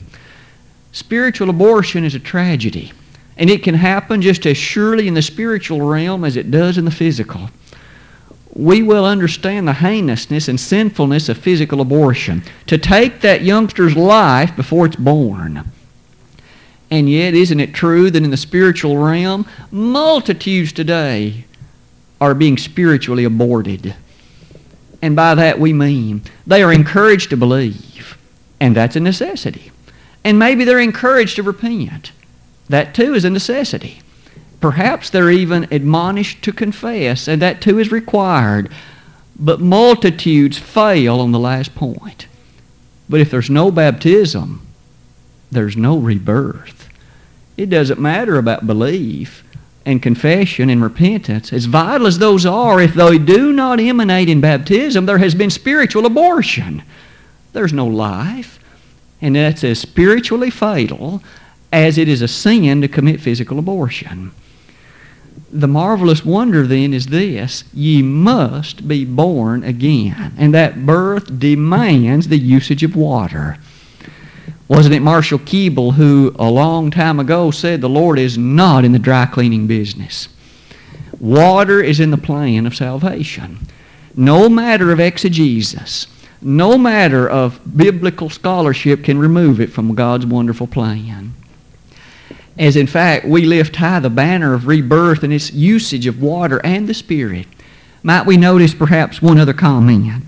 Spiritual 0.94 1.50
abortion 1.50 2.06
is 2.06 2.16
a 2.16 2.20
tragedy. 2.20 2.94
And 3.36 3.50
it 3.50 3.64
can 3.64 3.76
happen 3.76 4.22
just 4.22 4.46
as 4.46 4.56
surely 4.56 5.10
in 5.10 5.14
the 5.14 5.22
spiritual 5.22 5.82
realm 5.82 6.24
as 6.24 6.38
it 6.38 6.52
does 6.52 6.78
in 6.78 6.86
the 6.86 6.92
physical. 6.92 7.50
We 8.54 8.82
will 8.82 9.04
understand 9.04 9.68
the 9.68 9.74
heinousness 9.74 10.48
and 10.48 10.60
sinfulness 10.60 11.28
of 11.28 11.38
physical 11.38 11.82
abortion. 11.82 12.44
To 12.68 12.78
take 12.78 13.20
that 13.22 13.42
youngster's 13.42 13.98
life 13.98 14.56
before 14.56 14.86
it's 14.86 14.96
born. 14.96 15.70
And 16.90 17.10
yet, 17.10 17.34
isn't 17.34 17.60
it 17.60 17.74
true 17.74 18.10
that 18.10 18.24
in 18.24 18.30
the 18.30 18.38
spiritual 18.38 18.98
realm, 18.98 19.48
multitudes 19.70 20.72
today 20.72 21.44
are 22.22 22.36
being 22.36 22.58
spiritually 22.58 23.26
aborted? 23.26 23.96
And 25.04 25.18
by 25.18 25.36
that 25.36 25.60
we 25.60 25.74
mean 25.74 26.22
they 26.48 26.64
are 26.64 26.72
encouraged 26.72 27.30
to 27.32 27.38
believe, 27.38 28.18
and 28.62 28.74
that's 28.74 28.96
a 28.96 29.02
necessity. 29.02 29.70
And 30.24 30.40
maybe 30.40 30.64
they're 30.64 30.80
encouraged 30.80 31.36
to 31.36 31.44
repent. 31.44 32.14
That 32.70 32.96
too 32.96 33.14
is 33.14 33.26
a 33.26 33.30
necessity. 33.30 34.00
Perhaps 34.62 35.10
they're 35.10 35.30
even 35.30 35.68
admonished 35.72 36.42
to 36.44 36.54
confess, 36.54 37.28
and 37.28 37.42
that 37.42 37.60
too 37.60 37.80
is 37.80 37.92
required. 37.92 38.72
But 39.38 39.60
multitudes 39.60 40.58
fail 40.58 41.20
on 41.20 41.34
the 41.34 41.40
last 41.40 41.76
point. 41.76 42.28
But 43.10 43.20
if 43.20 43.30
there's 43.30 43.50
no 43.50 43.72
baptism, 43.72 44.66
there's 45.52 45.76
no 45.76 45.98
rebirth. 45.98 46.88
It 47.58 47.70
doesn't 47.70 48.00
matter 48.00 48.38
about 48.38 48.66
belief 48.66 49.44
and 49.86 50.02
confession 50.02 50.70
and 50.70 50.82
repentance. 50.82 51.52
As 51.52 51.66
vital 51.66 52.08
as 52.08 52.20
those 52.20 52.46
are, 52.46 52.82
if 52.82 52.94
they 52.94 53.18
do 53.18 53.52
not 53.52 53.80
emanate 53.80 54.30
in 54.30 54.42
baptism, 54.42 55.06
there 55.06 55.18
has 55.18 55.36
been 55.36 55.50
spiritual 55.50 56.06
abortion. 56.06 56.84
There's 57.52 57.74
no 57.74 57.88
life. 57.88 58.60
And 59.22 59.36
that's 59.36 59.64
as 59.64 59.80
spiritually 59.80 60.50
fatal 60.50 61.24
as 61.72 61.98
it 61.98 62.08
is 62.08 62.22
a 62.22 62.28
sin 62.28 62.82
to 62.82 62.88
commit 62.88 63.22
physical 63.22 63.60
abortion. 63.60 64.32
The 65.52 65.68
marvelous 65.68 66.26
wonder 66.26 66.66
then 66.66 66.94
is 66.94 67.08
this 67.08 67.64
ye 67.74 68.02
must 68.02 68.88
be 68.88 69.06
born 69.06 69.64
again. 69.64 70.34
And 70.38 70.54
that 70.54 70.86
birth 70.86 71.40
demands 71.40 72.28
the 72.28 72.38
usage 72.38 72.84
of 72.84 72.96
water. 72.96 73.58
Wasn't 74.68 74.96
it 74.96 75.02
Marshall 75.02 75.40
Keeble 75.40 75.94
who, 75.94 76.34
a 76.40 76.50
long 76.50 76.90
time 76.90 77.20
ago, 77.20 77.52
said 77.52 77.82
the 77.82 77.90
Lord 77.90 78.18
is 78.18 78.38
not 78.38 78.86
in 78.86 78.94
the 78.94 79.00
dry 79.00 79.26
cleaning 79.26 79.68
business? 79.68 80.30
Water 81.20 81.82
is 81.82 82.00
in 82.00 82.12
the 82.12 82.18
plan 82.18 82.66
of 82.66 82.76
salvation. 82.76 83.60
No 84.16 84.48
matter 84.48 84.92
of 84.92 85.00
exegesis, 85.00 86.08
no 86.42 86.78
matter 86.78 87.30
of 87.30 87.60
biblical 87.78 88.30
scholarship 88.30 89.04
can 89.04 89.18
remove 89.18 89.60
it 89.60 89.72
from 89.72 89.96
God's 89.96 90.26
wonderful 90.26 90.68
plan. 90.68 91.34
As 92.58 92.76
in 92.76 92.88
fact, 92.88 93.26
we 93.26 93.46
lift 93.46 93.78
high 93.78 94.00
the 94.00 94.10
banner 94.10 94.54
of 94.54 94.68
rebirth 94.68 95.24
and 95.24 95.34
its 95.34 95.52
usage 95.52 96.06
of 96.06 96.22
water 96.22 96.62
and 96.64 96.88
the 96.88 96.94
Spirit. 96.94 97.48
Might 98.04 98.26
we 98.26 98.38
notice 98.38 98.74
perhaps 98.74 99.22
one 99.22 99.40
other 99.40 99.54
comment? 99.54 100.24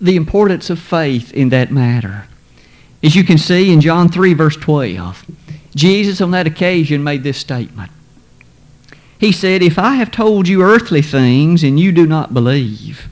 The 0.00 0.16
importance 0.16 0.70
of 0.70 0.78
faith 0.78 1.32
in 1.32 1.50
that 1.50 1.70
matter. 1.70 2.28
As 3.02 3.14
you 3.14 3.24
can 3.24 3.38
see 3.38 3.72
in 3.72 3.80
John 3.80 4.08
3, 4.08 4.34
verse 4.34 4.56
12, 4.56 5.24
Jesus 5.74 6.20
on 6.20 6.30
that 6.30 6.46
occasion 6.46 7.04
made 7.04 7.22
this 7.22 7.38
statement. 7.38 7.90
He 9.18 9.32
said, 9.32 9.62
If 9.62 9.78
I 9.78 9.94
have 9.94 10.10
told 10.10 10.48
you 10.48 10.62
earthly 10.62 11.02
things 11.02 11.62
and 11.62 11.78
you 11.78 11.92
do 11.92 12.06
not 12.06 12.34
believe, 12.34 13.08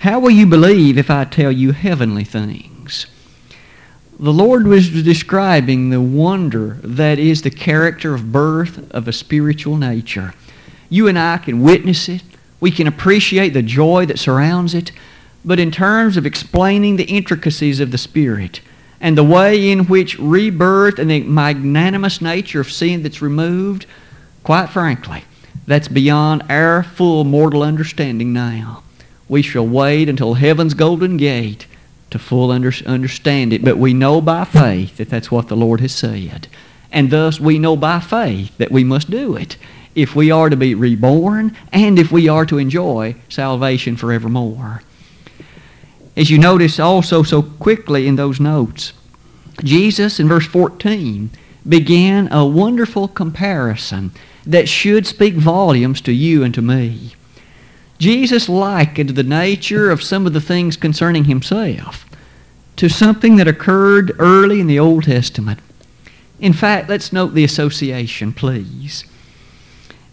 how 0.00 0.18
will 0.18 0.30
you 0.30 0.46
believe 0.46 0.98
if 0.98 1.10
I 1.10 1.24
tell 1.24 1.50
you 1.50 1.72
heavenly 1.72 2.24
things? 2.24 3.06
The 4.18 4.32
Lord 4.32 4.66
was 4.66 4.90
describing 5.02 5.90
the 5.90 6.00
wonder 6.00 6.78
that 6.84 7.18
is 7.18 7.42
the 7.42 7.50
character 7.50 8.14
of 8.14 8.30
birth 8.30 8.90
of 8.92 9.08
a 9.08 9.12
spiritual 9.12 9.76
nature. 9.76 10.34
You 10.88 11.08
and 11.08 11.18
I 11.18 11.38
can 11.38 11.62
witness 11.62 12.08
it. 12.08 12.22
We 12.60 12.70
can 12.70 12.86
appreciate 12.86 13.50
the 13.50 13.62
joy 13.62 14.06
that 14.06 14.18
surrounds 14.18 14.74
it. 14.74 14.92
But 15.44 15.58
in 15.58 15.70
terms 15.70 16.16
of 16.16 16.26
explaining 16.26 16.96
the 16.96 17.04
intricacies 17.04 17.80
of 17.80 17.90
the 17.90 17.98
Spirit, 17.98 18.60
and 19.04 19.18
the 19.18 19.22
way 19.22 19.70
in 19.70 19.80
which 19.84 20.18
rebirth 20.18 20.98
and 20.98 21.10
the 21.10 21.20
magnanimous 21.24 22.22
nature 22.22 22.62
of 22.62 22.72
sin 22.72 23.02
that's 23.02 23.20
removed, 23.20 23.84
quite 24.42 24.70
frankly, 24.70 25.24
that's 25.66 25.88
beyond 25.88 26.42
our 26.48 26.82
full 26.82 27.22
mortal 27.22 27.62
understanding 27.62 28.32
now. 28.32 28.82
We 29.28 29.42
shall 29.42 29.66
wait 29.66 30.08
until 30.08 30.34
heaven's 30.34 30.72
golden 30.72 31.18
gate 31.18 31.66
to 32.12 32.18
full 32.18 32.50
under, 32.50 32.72
understand 32.86 33.52
it, 33.52 33.62
but 33.62 33.76
we 33.76 33.92
know 33.92 34.22
by 34.22 34.44
faith 34.44 34.96
that 34.96 35.10
that's 35.10 35.30
what 35.30 35.48
the 35.48 35.56
Lord 35.56 35.80
has 35.80 35.92
said. 35.92 36.48
And 36.90 37.10
thus 37.10 37.38
we 37.38 37.58
know 37.58 37.76
by 37.76 38.00
faith 38.00 38.56
that 38.56 38.72
we 38.72 38.84
must 38.84 39.10
do 39.10 39.36
it 39.36 39.58
if 39.94 40.16
we 40.16 40.30
are 40.30 40.48
to 40.48 40.56
be 40.56 40.74
reborn 40.74 41.54
and 41.70 41.98
if 41.98 42.10
we 42.10 42.26
are 42.26 42.46
to 42.46 42.56
enjoy 42.56 43.16
salvation 43.28 43.98
forevermore. 43.98 44.82
As 46.16 46.30
you 46.30 46.38
notice 46.38 46.78
also 46.78 47.22
so 47.22 47.42
quickly 47.42 48.06
in 48.06 48.16
those 48.16 48.38
notes, 48.38 48.92
Jesus 49.62 50.20
in 50.20 50.28
verse 50.28 50.46
14 50.46 51.30
began 51.68 52.32
a 52.32 52.46
wonderful 52.46 53.08
comparison 53.08 54.12
that 54.46 54.68
should 54.68 55.06
speak 55.06 55.34
volumes 55.34 56.00
to 56.02 56.12
you 56.12 56.42
and 56.42 56.54
to 56.54 56.62
me. 56.62 57.14
Jesus 57.98 58.48
likened 58.48 59.10
the 59.10 59.22
nature 59.22 59.90
of 59.90 60.02
some 60.02 60.26
of 60.26 60.32
the 60.32 60.40
things 60.40 60.76
concerning 60.76 61.24
himself 61.24 62.06
to 62.76 62.88
something 62.88 63.36
that 63.36 63.48
occurred 63.48 64.12
early 64.18 64.60
in 64.60 64.66
the 64.66 64.78
Old 64.78 65.04
Testament. 65.04 65.60
In 66.40 66.52
fact, 66.52 66.88
let's 66.88 67.12
note 67.12 67.34
the 67.34 67.44
association, 67.44 68.32
please. 68.32 69.04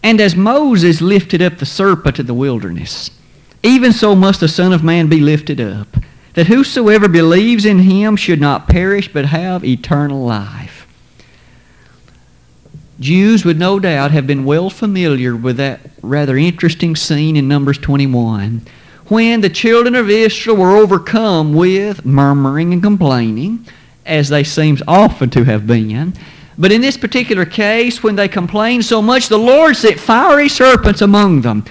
And 0.02 0.20
as 0.20 0.34
Moses 0.34 1.00
lifted 1.00 1.42
up 1.42 1.58
the 1.58 1.66
serpent 1.66 2.18
in 2.18 2.26
the 2.26 2.34
wilderness, 2.34 3.10
even 3.62 3.92
so 3.92 4.14
must 4.14 4.40
the 4.40 4.48
Son 4.48 4.72
of 4.72 4.82
Man 4.82 5.08
be 5.08 5.20
lifted 5.20 5.60
up, 5.60 5.96
that 6.34 6.46
whosoever 6.46 7.08
believes 7.08 7.64
in 7.64 7.80
him 7.80 8.16
should 8.16 8.40
not 8.40 8.68
perish 8.68 9.12
but 9.12 9.26
have 9.26 9.64
eternal 9.64 10.24
life. 10.24 10.86
Jews 13.00 13.44
would 13.44 13.58
no 13.58 13.80
doubt 13.80 14.12
have 14.12 14.26
been 14.26 14.44
well 14.44 14.70
familiar 14.70 15.34
with 15.34 15.56
that 15.56 15.80
rather 16.02 16.36
interesting 16.36 16.94
scene 16.94 17.36
in 17.36 17.48
Numbers 17.48 17.78
21 17.78 18.62
when 19.06 19.40
the 19.40 19.50
children 19.50 19.94
of 19.94 20.08
Israel 20.08 20.56
were 20.56 20.76
overcome 20.76 21.52
with 21.52 22.06
murmuring 22.06 22.72
and 22.72 22.82
complaining, 22.82 23.66
as 24.06 24.28
they 24.28 24.44
seem 24.44 24.78
often 24.86 25.28
to 25.30 25.44
have 25.44 25.66
been. 25.66 26.14
But 26.56 26.72
in 26.72 26.80
this 26.80 26.96
particular 26.96 27.44
case, 27.44 28.02
when 28.02 28.16
they 28.16 28.28
complained 28.28 28.84
so 28.84 29.02
much, 29.02 29.28
the 29.28 29.38
Lord 29.38 29.76
sent 29.76 29.98
fiery 29.98 30.48
serpents 30.48 31.02
among 31.02 31.42
them. 31.42 31.64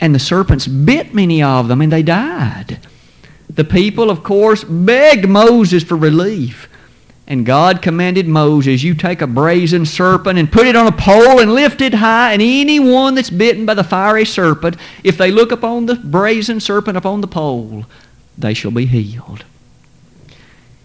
And 0.00 0.14
the 0.14 0.20
serpents 0.20 0.66
bit 0.66 1.14
many 1.14 1.42
of 1.42 1.68
them, 1.68 1.80
and 1.80 1.92
they 1.92 2.02
died. 2.02 2.78
The 3.50 3.64
people, 3.64 4.10
of 4.10 4.22
course, 4.22 4.62
begged 4.64 5.28
Moses 5.28 5.82
for 5.82 5.96
relief. 5.96 6.68
And 7.26 7.44
God 7.44 7.82
commanded 7.82 8.26
Moses, 8.26 8.82
You 8.82 8.94
take 8.94 9.20
a 9.20 9.26
brazen 9.26 9.84
serpent 9.84 10.38
and 10.38 10.50
put 10.50 10.66
it 10.66 10.76
on 10.76 10.86
a 10.86 10.92
pole 10.92 11.40
and 11.40 11.52
lift 11.52 11.82
it 11.82 11.94
high, 11.94 12.32
and 12.32 12.40
anyone 12.40 13.14
that's 13.14 13.28
bitten 13.28 13.66
by 13.66 13.74
the 13.74 13.84
fiery 13.84 14.24
serpent, 14.24 14.76
if 15.04 15.18
they 15.18 15.30
look 15.30 15.52
upon 15.52 15.86
the 15.86 15.96
brazen 15.96 16.58
serpent 16.58 16.96
upon 16.96 17.20
the 17.20 17.26
pole, 17.26 17.84
they 18.38 18.54
shall 18.54 18.70
be 18.70 18.86
healed. 18.86 19.44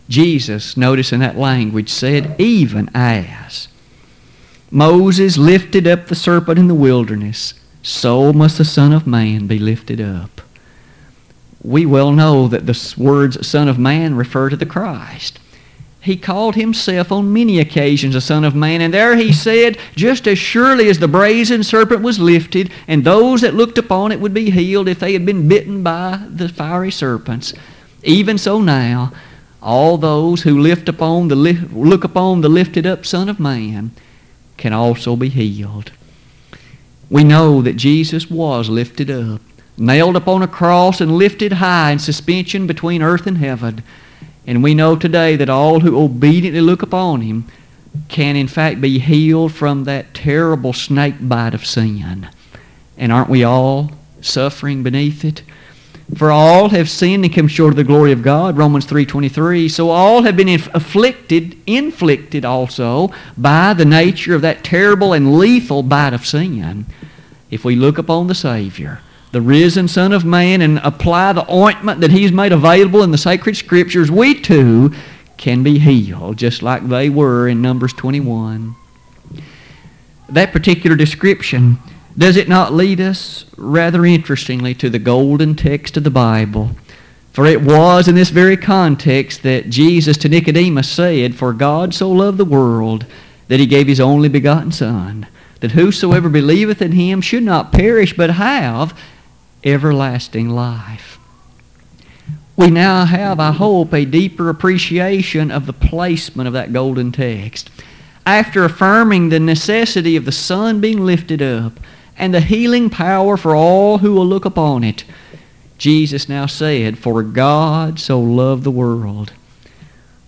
Jesus, 0.10 0.76
notice 0.76 1.14
in 1.14 1.22
that 1.22 1.38
language, 1.38 1.90
said, 1.90 2.36
Even 2.40 2.90
as 2.94 3.70
Moses 4.70 5.38
lifted 5.38 5.88
up 5.88 6.08
the 6.08 6.16
serpent 6.16 6.60
in 6.60 6.68
the 6.68 6.76
wilderness, 6.76 7.54
so 7.84 8.34
must 8.34 8.58
the 8.58 8.66
Son 8.66 8.92
of 8.92 9.06
Man 9.06 9.46
be 9.46 9.60
lifted 9.60 10.02
up 10.02 10.42
we 11.64 11.86
well 11.86 12.12
know 12.12 12.48
that 12.50 12.66
the 12.66 12.94
words 12.98 13.48
Son 13.48 13.68
of 13.68 13.80
Man 13.80 14.16
refer 14.16 14.50
to 14.50 14.58
the 14.58 14.66
Christ. 14.66 15.40
he 16.02 16.18
called 16.18 16.56
himself 16.56 17.14
on 17.14 17.32
many 17.32 17.60
occasions 17.60 18.14
a 18.14 18.20
Son 18.20 18.44
of 18.44 18.54
Man. 18.54 18.82
And 18.82 18.94
there 18.94 19.16
he 19.16 19.32
said, 19.32 19.78
Just 19.96 20.28
as 20.28 20.38
surely 20.38 20.90
as 20.90 21.00
the 21.00 21.08
brazen 21.08 21.64
serpent 21.64 22.02
was 22.02 22.20
lifted, 22.20 22.70
and 22.90 23.06
those 23.06 23.40
that 23.40 23.54
looked 23.54 23.78
upon 23.78 24.12
it 24.12 24.20
would 24.20 24.34
be 24.34 24.50
healed 24.50 24.90
if 24.90 25.00
they 25.00 25.14
had 25.14 25.26
been 25.26 25.48
bitten 25.48 25.82
by 25.82 26.22
the 26.30 26.50
fiery 26.50 26.92
serpents, 26.92 27.54
even 28.04 28.38
so 28.38 28.60
now, 28.60 29.14
all 29.62 29.98
those 29.98 30.42
who 30.42 30.60
lift 30.60 30.90
upon 30.90 31.30
the 31.30 31.38
look 31.38 32.04
upon 32.04 32.42
the 32.42 32.50
lifted 32.50 32.86
up 32.86 33.06
Son 33.06 33.30
of 33.30 33.40
Man 33.40 33.92
can 34.58 34.74
also 34.74 35.16
be 35.16 35.30
healed. 35.30 35.94
We 37.14 37.24
know 37.24 37.62
that 37.62 37.76
Jesus 37.76 38.28
was 38.28 38.70
lifted 38.70 39.12
up, 39.12 39.40
nailed 39.78 40.16
upon 40.16 40.42
a 40.42 40.48
cross, 40.48 41.00
and 41.00 41.16
lifted 41.16 41.54
high 41.54 41.92
in 41.92 42.00
suspension 42.00 42.66
between 42.66 43.04
earth 43.04 43.28
and 43.28 43.38
heaven. 43.38 43.84
And 44.48 44.64
we 44.64 44.74
know 44.74 44.96
today 44.96 45.36
that 45.36 45.48
all 45.48 45.82
who 45.82 46.04
obediently 46.04 46.60
look 46.62 46.82
upon 46.82 47.22
him 47.22 47.46
can 48.10 48.36
in 48.36 48.48
fact 48.48 48.82
be 48.82 48.98
healed 48.98 49.54
from 49.54 49.84
that 49.84 50.16
terrible 50.16 50.74
snake 50.74 51.14
bite 51.22 51.54
of 51.54 51.68
sin. 51.68 52.30
And 52.98 53.12
aren't 53.12 53.30
we 53.30 53.44
all 53.44 53.92
suffering 54.20 54.82
beneath 54.82 55.24
it? 55.24 55.44
For 56.16 56.32
all 56.32 56.70
have 56.70 56.90
sinned 56.90 57.26
and 57.26 57.34
come 57.34 57.48
short 57.48 57.72
of 57.72 57.78
the 57.78 57.84
glory 57.84 58.12
of 58.12 58.22
God, 58.22 58.56
Romans 58.56 58.86
3.23. 58.86 59.70
So 59.72 59.90
all 59.90 60.24
have 60.24 60.38
been 60.38 60.50
afflicted, 60.50 61.58
inflicted 61.66 62.46
also, 62.46 63.12
by 63.38 63.74
the 63.74 63.86
nature 63.86 64.36
of 64.36 64.42
that 64.42 64.64
terrible 64.64 65.14
and 65.14 65.38
lethal 65.38 65.82
bite 65.82 66.14
of 66.14 66.26
sin. 66.26 66.86
If 67.50 67.66
we 67.66 67.76
look 67.76 67.98
upon 67.98 68.28
the 68.28 68.36
Savior, 68.36 69.02
the 69.32 69.42
risen 69.42 69.88
Son 69.88 70.12
of 70.12 70.24
Man, 70.24 70.62
and 70.62 70.80
apply 70.80 71.34
the 71.34 71.52
ointment 71.52 72.02
that 72.02 72.12
He's 72.12 72.32
made 72.32 72.52
available 72.52 73.02
in 73.02 73.12
the 73.12 73.18
sacred 73.18 73.58
Scriptures, 73.58 74.12
we 74.12 74.40
too 74.40 74.94
can 75.38 75.64
be 75.64 75.80
healed, 75.80 76.38
just 76.38 76.62
like 76.62 76.88
they 76.88 77.10
were 77.10 77.48
in 77.48 77.62
Numbers 77.62 77.94
21. 77.94 78.76
That 80.30 80.52
particular 80.52 80.96
description, 80.96 81.80
does 82.18 82.38
it 82.38 82.48
not 82.48 82.74
lead 82.74 83.02
us, 83.02 83.46
rather 83.58 84.06
interestingly, 84.06 84.74
to 84.76 84.90
the 84.90 85.00
golden 85.00 85.56
text 85.56 85.98
of 85.98 86.04
the 86.04 86.12
Bible? 86.12 86.72
For 87.32 87.46
it 87.46 87.62
was 87.62 88.08
in 88.08 88.14
this 88.14 88.30
very 88.30 88.56
context 88.56 89.42
that 89.42 89.72
Jesus 89.72 90.18
to 90.18 90.30
Nicodemus 90.30 90.88
said, 90.88 91.34
For 91.34 91.52
God 91.52 91.94
so 91.94 92.12
loved 92.12 92.38
the 92.38 92.46
world 92.46 93.08
that 93.48 93.60
he 93.60 93.66
gave 93.66 93.88
his 93.88 94.00
only 94.00 94.30
begotten 94.30 94.72
Son, 94.72 95.26
that 95.60 95.72
whosoever 95.72 96.30
believeth 96.30 96.82
in 96.82 96.92
him 96.92 97.22
should 97.22 97.44
not 97.44 97.72
perish 97.72 98.16
but 98.16 98.30
have 98.32 98.98
everlasting 99.64 100.50
life. 100.50 101.18
We 102.56 102.70
now 102.70 103.06
have, 103.06 103.40
I 103.40 103.52
hope, 103.52 103.94
a 103.94 104.06
deeper 104.06 104.50
appreciation 104.50 105.50
of 105.50 105.66
the 105.66 105.74
placement 105.74 106.46
of 106.46 106.54
that 106.54 106.72
golden 106.72 107.12
text. 107.12 107.72
After 108.28 108.64
affirming 108.64 109.30
the 109.30 109.40
necessity 109.40 110.16
of 110.16 110.26
the 110.26 110.32
Son 110.32 110.80
being 110.80 111.04
lifted 111.04 111.42
up 111.42 111.80
and 112.18 112.34
the 112.34 112.42
healing 112.42 112.90
power 112.90 113.38
for 113.38 113.56
all 113.56 114.00
who 114.00 114.14
will 114.14 114.26
look 114.26 114.46
upon 114.46 114.84
it, 114.84 115.04
Jesus 115.78 116.30
now 116.30 116.46
said, 116.46 116.98
For 116.98 117.24
God 117.24 118.00
so 118.00 118.20
loved 118.20 118.64
the 118.64 118.72
world. 118.72 119.34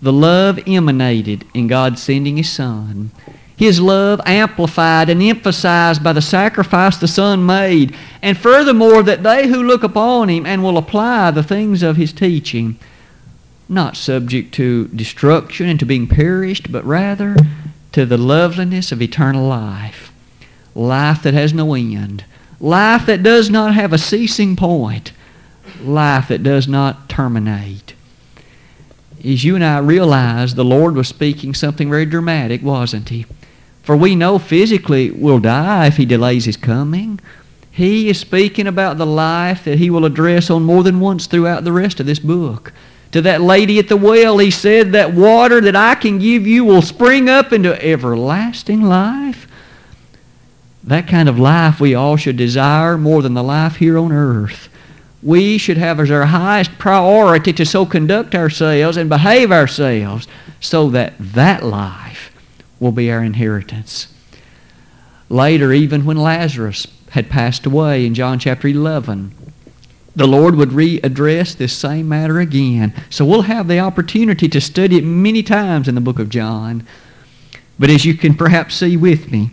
The 0.02 0.13
love 0.13 0.60
emanated 0.67 1.45
in 1.54 1.67
God 1.67 1.98
sending 1.98 2.38
His 2.38 2.52
Son 2.52 3.12
his 3.58 3.80
love 3.80 4.19
amplified 4.26 5.10
and 5.10 5.21
emphasized 5.21 6.04
by 6.04 6.13
the 6.13 6.21
sacrifice 6.21 6.98
the 6.98 7.08
Son 7.08 7.45
made, 7.45 7.95
and 8.21 8.38
furthermore, 8.38 9.02
that 9.04 9.24
they 9.24 9.48
who 9.48 9.63
look 9.63 9.84
upon 9.84 10.30
him 10.30 10.45
and 10.45 10.62
will 10.62 10.78
apply 10.78 11.32
the 11.32 11.43
things 11.43 11.82
of 11.82 11.95
his 11.95 12.12
teaching, 12.12 12.78
not 13.69 13.95
subject 13.95 14.54
to 14.56 14.88
destruction 14.89 15.69
and 15.69 15.80
to 15.80 15.86
being 15.86 16.08
perished, 16.08 16.71
but 16.71 16.84
rather 16.84 17.36
to 17.93 18.06
the 18.06 18.17
loveliness 18.17 18.91
of 18.91 19.02
eternal 19.02 19.48
life. 19.48 20.12
Life 20.76 21.24
that 21.24 21.34
has 21.34 21.54
no 21.54 21.74
end. 21.74 22.26
Life 22.60 23.06
that 23.08 23.24
does 23.24 23.50
not 23.50 23.74
have 23.74 23.94
a 23.94 23.98
ceasing 23.98 24.56
point. 24.56 25.14
Life 25.82 26.28
that 26.28 26.44
does 26.44 26.68
not 26.68 27.10
terminate. 27.10 27.96
As 29.24 29.44
you 29.44 29.56
and 29.56 29.64
I 29.64 29.80
realize, 29.80 30.54
the 30.54 30.66
Lord 30.66 30.96
was 30.96 31.08
speaking 31.08 31.54
something 31.54 31.90
very 31.90 32.06
dramatic, 32.06 32.62
wasn't 32.62 33.10
He? 33.10 33.26
For 33.86 33.96
we 33.96 34.16
know 34.16 34.40
physically 34.40 35.12
we'll 35.12 35.40
die 35.40 35.86
if 35.86 35.98
he 35.98 36.06
delays 36.06 36.46
his 36.46 36.58
coming. 36.58 37.20
He 37.70 38.10
is 38.10 38.20
speaking 38.20 38.66
about 38.66 38.98
the 38.98 39.06
life 39.06 39.64
that 39.66 39.78
he 39.78 39.92
will 39.92 40.06
address 40.06 40.50
on 40.50 40.64
more 40.64 40.82
than 40.82 41.00
once 41.00 41.28
throughout 41.28 41.64
the 41.64 41.72
rest 41.72 42.00
of 42.00 42.08
this 42.08 42.18
book. 42.18 42.74
To 43.12 43.22
that 43.22 43.42
lady 43.42 43.78
at 43.78 43.88
the 43.88 43.96
well, 43.96 44.40
he 44.40 44.50
said, 44.50 44.92
That 44.92 45.14
water 45.14 45.62
that 45.62 45.76
I 45.76 45.94
can 45.94 46.18
give 46.18 46.48
you 46.48 46.66
will 46.66 46.82
spring 46.82 47.30
up 47.30 47.54
into 47.54 47.80
everlasting 47.86 48.82
life. 48.82 49.44
That 50.86 51.08
kind 51.08 51.28
of 51.28 51.39
life 51.39 51.80
we 51.80 51.95
all 51.95 52.15
should 52.15 52.38
desire 52.38 52.98
more 52.98 53.24
than 53.24 53.34
the 53.34 53.43
life 53.43 53.78
here 53.78 53.98
on 53.98 54.12
earth. 54.12 54.69
We 55.24 55.58
should 55.58 55.78
have 55.78 56.00
as 56.00 56.12
our 56.12 56.26
highest 56.26 56.78
priority 56.78 57.52
to 57.54 57.65
so 57.65 57.88
conduct 57.88 58.36
ourselves 58.36 58.95
and 58.95 59.10
behave 59.10 59.52
ourselves 59.52 60.28
so 60.60 60.89
that 60.91 61.15
that 61.17 61.63
life 61.63 62.32
will 62.80 62.91
be 62.91 63.12
our 63.12 63.24
inheritance. 63.24 64.13
Later, 65.28 65.74
even 65.74 66.06
when 66.06 66.17
Lazarus 66.17 66.86
had 67.12 67.32
passed 67.32 67.65
away 67.65 68.06
in 68.06 68.13
John 68.13 68.38
chapter 68.38 68.67
11, 68.67 69.34
the 70.15 70.28
Lord 70.28 70.56
would 70.56 70.69
readdress 70.69 71.58
this 71.58 71.74
same 71.74 72.08
matter 72.08 72.39
again. 72.39 72.93
So 73.10 73.26
we'll 73.26 73.41
have 73.43 73.67
the 73.67 73.80
opportunity 73.80 74.48
to 74.50 74.62
study 74.62 74.98
it 74.98 75.04
many 75.04 75.41
times 75.41 75.88
in 75.88 75.95
the 75.95 76.02
book 76.02 76.19
of 76.19 76.30
John. 76.30 76.86
But 77.80 77.89
as 77.89 78.06
you 78.06 78.13
can 78.13 78.36
perhaps 78.36 78.76
see 78.76 78.95
with 78.95 79.32
me, 79.32 79.50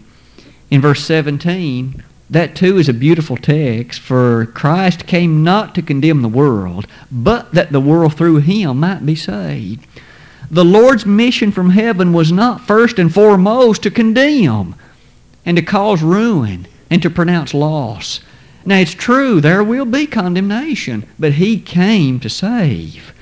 in 0.73 0.81
verse 0.81 1.05
17, 1.05 2.03
that 2.31 2.57
too 2.57 2.79
is 2.79 2.89
a 2.89 2.95
beautiful 2.95 3.37
text, 3.37 4.01
for 4.01 4.47
Christ 4.47 5.07
came 5.07 5.45
not 5.45 5.75
to 5.75 5.83
condemn 5.83 6.23
the 6.23 6.29
world, 6.29 6.87
but 7.11 7.53
that 7.53 7.71
the 7.71 7.81
world 7.81 8.17
through 8.17 8.39
him 8.39 8.81
might 8.81 9.07
be 9.07 9.15
saved 9.15 9.87
the 10.53 10.65
Lord's 10.67 11.07
mission 11.07 11.51
from 11.51 11.71
heaven 11.71 12.13
was 12.13 12.31
not 12.31 12.61
first 12.61 12.99
and 12.99 13.13
foremost 13.13 13.83
to 13.85 13.91
condemn 13.91 14.75
and 15.47 15.57
to 15.57 15.63
cause 15.63 16.03
ruin 16.03 16.69
and 16.91 17.01
to 17.01 17.09
pronounce 17.09 17.55
loss. 17.55 18.21
Now, 18.67 18.77
it's 18.77 18.93
true, 18.93 19.41
there 19.41 19.65
will 19.65 19.87
be 19.87 20.07
condemnation, 20.07 21.09
but 21.19 21.33
He 21.33 21.59
came 21.59 22.21
to 22.21 22.29
save. 22.29 23.15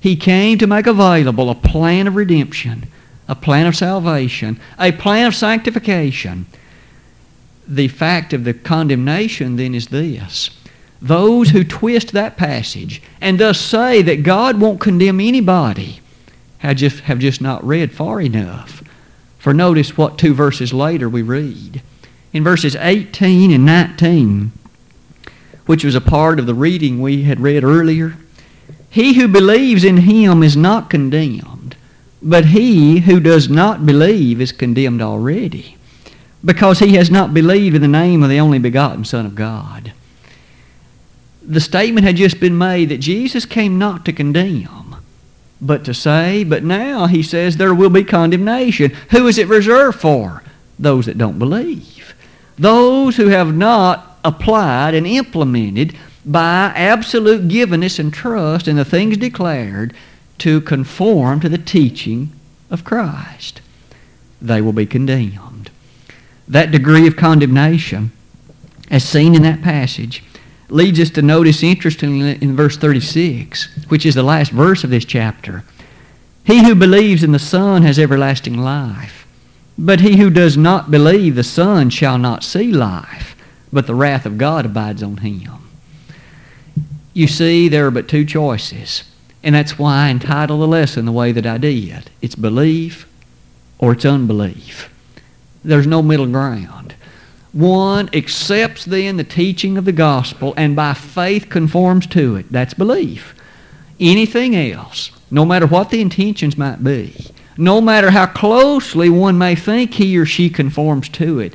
He 0.00 0.14
came 0.14 0.56
to 0.58 0.68
make 0.68 0.86
available 0.86 1.50
a 1.50 1.56
plan 1.56 2.06
of 2.06 2.14
redemption, 2.14 2.86
a 3.26 3.34
plan 3.34 3.66
of 3.66 3.74
salvation, 3.74 4.60
a 4.78 4.92
plan 4.92 5.26
of 5.26 5.34
sanctification. 5.34 6.46
The 7.68 7.88
fact 7.88 8.32
of 8.32 8.44
the 8.44 8.54
condemnation 8.54 9.56
then 9.56 9.74
is 9.74 9.88
this. 9.88 10.50
Those 11.00 11.50
who 11.50 11.62
twist 11.62 12.12
that 12.12 12.36
passage 12.36 13.02
and 13.20 13.38
thus 13.38 13.60
say 13.60 14.02
that 14.02 14.22
God 14.24 14.60
won't 14.60 14.80
condemn 14.80 15.20
anybody 15.20 16.00
have 16.58 16.76
just, 16.76 17.00
have 17.00 17.18
just 17.18 17.40
not 17.40 17.64
read 17.64 17.92
far 17.92 18.20
enough. 18.20 18.82
For 19.38 19.54
notice 19.54 19.96
what 19.96 20.18
two 20.18 20.34
verses 20.34 20.72
later 20.72 21.08
we 21.08 21.22
read. 21.22 21.82
In 22.32 22.42
verses 22.44 22.76
18 22.76 23.50
and 23.52 23.64
19, 23.64 24.52
which 25.66 25.84
was 25.84 25.94
a 25.94 26.00
part 26.00 26.38
of 26.38 26.46
the 26.46 26.54
reading 26.54 27.00
we 27.00 27.22
had 27.22 27.40
read 27.40 27.64
earlier, 27.64 28.16
he 28.90 29.14
who 29.14 29.28
believes 29.28 29.84
in 29.84 29.98
him 29.98 30.42
is 30.42 30.56
not 30.56 30.90
condemned, 30.90 31.76
but 32.20 32.46
he 32.46 33.00
who 33.00 33.20
does 33.20 33.48
not 33.48 33.86
believe 33.86 34.40
is 34.40 34.50
condemned 34.50 35.00
already, 35.00 35.76
because 36.44 36.78
he 36.78 36.94
has 36.94 37.10
not 37.10 37.34
believed 37.34 37.76
in 37.76 37.82
the 37.82 37.88
name 37.88 38.22
of 38.22 38.30
the 38.30 38.40
only 38.40 38.58
begotten 38.58 39.04
Son 39.04 39.26
of 39.26 39.34
God. 39.34 39.92
The 41.42 41.60
statement 41.60 42.06
had 42.06 42.16
just 42.16 42.40
been 42.40 42.58
made 42.58 42.90
that 42.90 42.98
Jesus 42.98 43.46
came 43.46 43.78
not 43.78 44.04
to 44.04 44.12
condemn, 44.12 44.96
but 45.60 45.84
to 45.84 45.94
say. 45.94 46.44
But 46.44 46.62
now 46.62 47.06
he 47.06 47.22
says 47.22 47.56
there 47.56 47.74
will 47.74 47.90
be 47.90 48.04
condemnation. 48.04 48.92
Who 49.10 49.26
is 49.26 49.38
it 49.38 49.48
reserved 49.48 50.00
for? 50.00 50.42
Those 50.78 51.06
that 51.06 51.18
don't 51.18 51.38
believe. 51.38 52.14
Those 52.58 53.16
who 53.16 53.28
have 53.28 53.54
not 53.54 54.18
applied 54.24 54.94
and 54.94 55.06
implemented 55.06 55.96
by 56.24 56.72
absolute 56.76 57.48
givenness 57.48 57.98
and 57.98 58.12
trust 58.12 58.68
in 58.68 58.76
the 58.76 58.84
things 58.84 59.16
declared 59.16 59.94
to 60.38 60.60
conform 60.60 61.40
to 61.40 61.48
the 61.48 61.58
teaching 61.58 62.30
of 62.70 62.84
Christ. 62.84 63.60
They 64.40 64.60
will 64.60 64.72
be 64.72 64.86
condemned. 64.86 65.47
That 66.48 66.70
degree 66.70 67.06
of 67.06 67.16
condemnation, 67.16 68.10
as 68.90 69.04
seen 69.04 69.34
in 69.34 69.42
that 69.42 69.62
passage, 69.62 70.24
leads 70.70 70.98
us 70.98 71.10
to 71.10 71.22
notice 71.22 71.62
interestingly 71.62 72.38
in 72.40 72.56
verse 72.56 72.76
36, 72.76 73.86
which 73.88 74.06
is 74.06 74.14
the 74.14 74.22
last 74.22 74.50
verse 74.50 74.84
of 74.84 74.90
this 74.90 75.04
chapter. 75.04 75.64
He 76.44 76.64
who 76.64 76.74
believes 76.74 77.22
in 77.22 77.32
the 77.32 77.38
Son 77.38 77.82
has 77.82 77.98
everlasting 77.98 78.56
life. 78.56 79.26
But 79.76 80.00
he 80.00 80.16
who 80.16 80.28
does 80.28 80.56
not 80.56 80.90
believe 80.90 81.36
the 81.36 81.44
Son 81.44 81.88
shall 81.90 82.18
not 82.18 82.42
see 82.42 82.72
life, 82.72 83.36
but 83.72 83.86
the 83.86 83.94
wrath 83.94 84.26
of 84.26 84.36
God 84.36 84.66
abides 84.66 85.02
on 85.02 85.18
him. 85.18 85.52
You 87.12 87.28
see, 87.28 87.68
there 87.68 87.86
are 87.86 87.90
but 87.92 88.08
two 88.08 88.24
choices. 88.24 89.04
And 89.42 89.54
that's 89.54 89.78
why 89.78 90.06
I 90.06 90.10
entitled 90.10 90.60
the 90.60 90.66
lesson 90.66 91.04
the 91.04 91.12
way 91.12 91.30
that 91.30 91.46
I 91.46 91.58
did. 91.58 92.10
It's 92.20 92.34
belief 92.34 93.06
or 93.78 93.92
it's 93.92 94.04
unbelief. 94.04 94.90
There's 95.68 95.86
no 95.86 96.00
middle 96.00 96.26
ground. 96.26 96.94
One 97.52 98.08
accepts 98.14 98.86
then 98.86 99.18
the 99.18 99.24
teaching 99.24 99.76
of 99.76 99.84
the 99.84 99.92
gospel 99.92 100.54
and 100.56 100.74
by 100.74 100.94
faith 100.94 101.50
conforms 101.50 102.06
to 102.06 102.36
it. 102.36 102.50
That's 102.50 102.72
belief. 102.72 103.34
Anything 104.00 104.56
else, 104.56 105.10
no 105.30 105.44
matter 105.44 105.66
what 105.66 105.90
the 105.90 106.00
intentions 106.00 106.56
might 106.56 106.82
be, 106.82 107.14
no 107.58 107.82
matter 107.82 108.12
how 108.12 108.24
closely 108.24 109.10
one 109.10 109.36
may 109.36 109.54
think 109.54 109.92
he 109.92 110.16
or 110.16 110.24
she 110.24 110.48
conforms 110.48 111.10
to 111.10 111.38
it, 111.38 111.54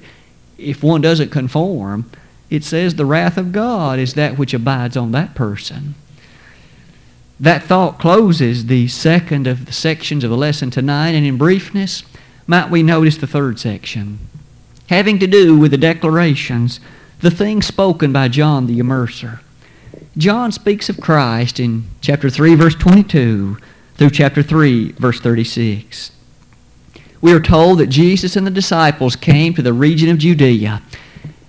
if 0.60 0.84
one 0.84 1.02
doesn't 1.02 1.32
conform, 1.32 2.08
it 2.52 2.63
says 2.63 2.93
the 2.93 3.08
wrath 3.08 3.36
of 3.36 3.52
God 3.52 3.97
is 3.97 4.13
that 4.13 4.38
which 4.38 4.54
abides 4.54 4.95
on 4.95 5.12
that 5.13 5.34
person. 5.34 5.95
That 7.39 7.63
thought 7.63 7.97
closes 7.97 8.67
the 8.67 8.88
second 8.89 9.47
of 9.47 9.65
the 9.65 9.73
sections 9.73 10.23
of 10.23 10.30
the 10.30 10.38
lesson 10.38 10.69
tonight, 10.69 11.15
and 11.15 11.26
in 11.26 11.39
briefness, 11.39 12.04
might 12.48 12.70
we 12.70 12.84
notice 12.84 13.18
the 13.18 13.28
third 13.28 13.60
section, 13.60 14.20
having 14.90 15.20
to 15.20 15.28
do 15.28 15.58
with 15.58 15.72
the 15.72 15.78
declarations, 15.78 16.80
the 17.20 17.32
things 17.32 17.66
spoken 17.66 18.12
by 18.12 18.28
John 18.28 18.68
the 18.68 18.80
Immerser. 18.80 19.40
John 20.18 20.52
speaks 20.52 20.90
of 20.90 21.00
Christ 21.00 21.60
in 21.60 21.86
chapter 22.02 22.30
3, 22.30 22.56
verse 22.56 22.76
22 22.76 23.58
through 23.96 24.10
chapter 24.10 24.44
3, 24.44 24.92
verse 24.94 25.20
36. 25.20 26.12
We 27.22 27.32
are 27.32 27.40
told 27.40 27.80
that 27.80 27.88
Jesus 27.88 28.36
and 28.36 28.46
the 28.46 28.52
disciples 28.52 29.16
came 29.16 29.54
to 29.54 29.62
the 29.62 29.74
region 29.74 30.10
of 30.10 30.18
Judea. 30.18 30.82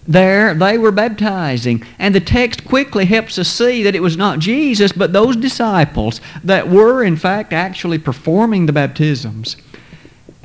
There 0.06 0.54
they 0.54 0.78
were 0.78 0.92
baptizing, 0.92 1.82
and 1.98 2.14
the 2.14 2.20
text 2.20 2.64
quickly 2.64 3.06
helps 3.06 3.38
us 3.38 3.48
see 3.48 3.82
that 3.82 3.94
it 3.94 4.02
was 4.02 4.16
not 4.16 4.38
Jesus, 4.38 4.92
but 4.92 5.12
those 5.12 5.34
disciples 5.34 6.20
that 6.44 6.68
were, 6.68 7.02
in 7.02 7.16
fact, 7.16 7.52
actually 7.52 7.98
performing 7.98 8.66
the 8.66 8.72
baptisms 8.72 9.56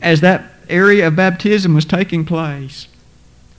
as 0.02 0.22
that 0.22 0.46
area 0.70 1.08
of 1.08 1.16
baptism 1.16 1.74
was 1.74 1.86
taking 1.86 2.26
place, 2.26 2.88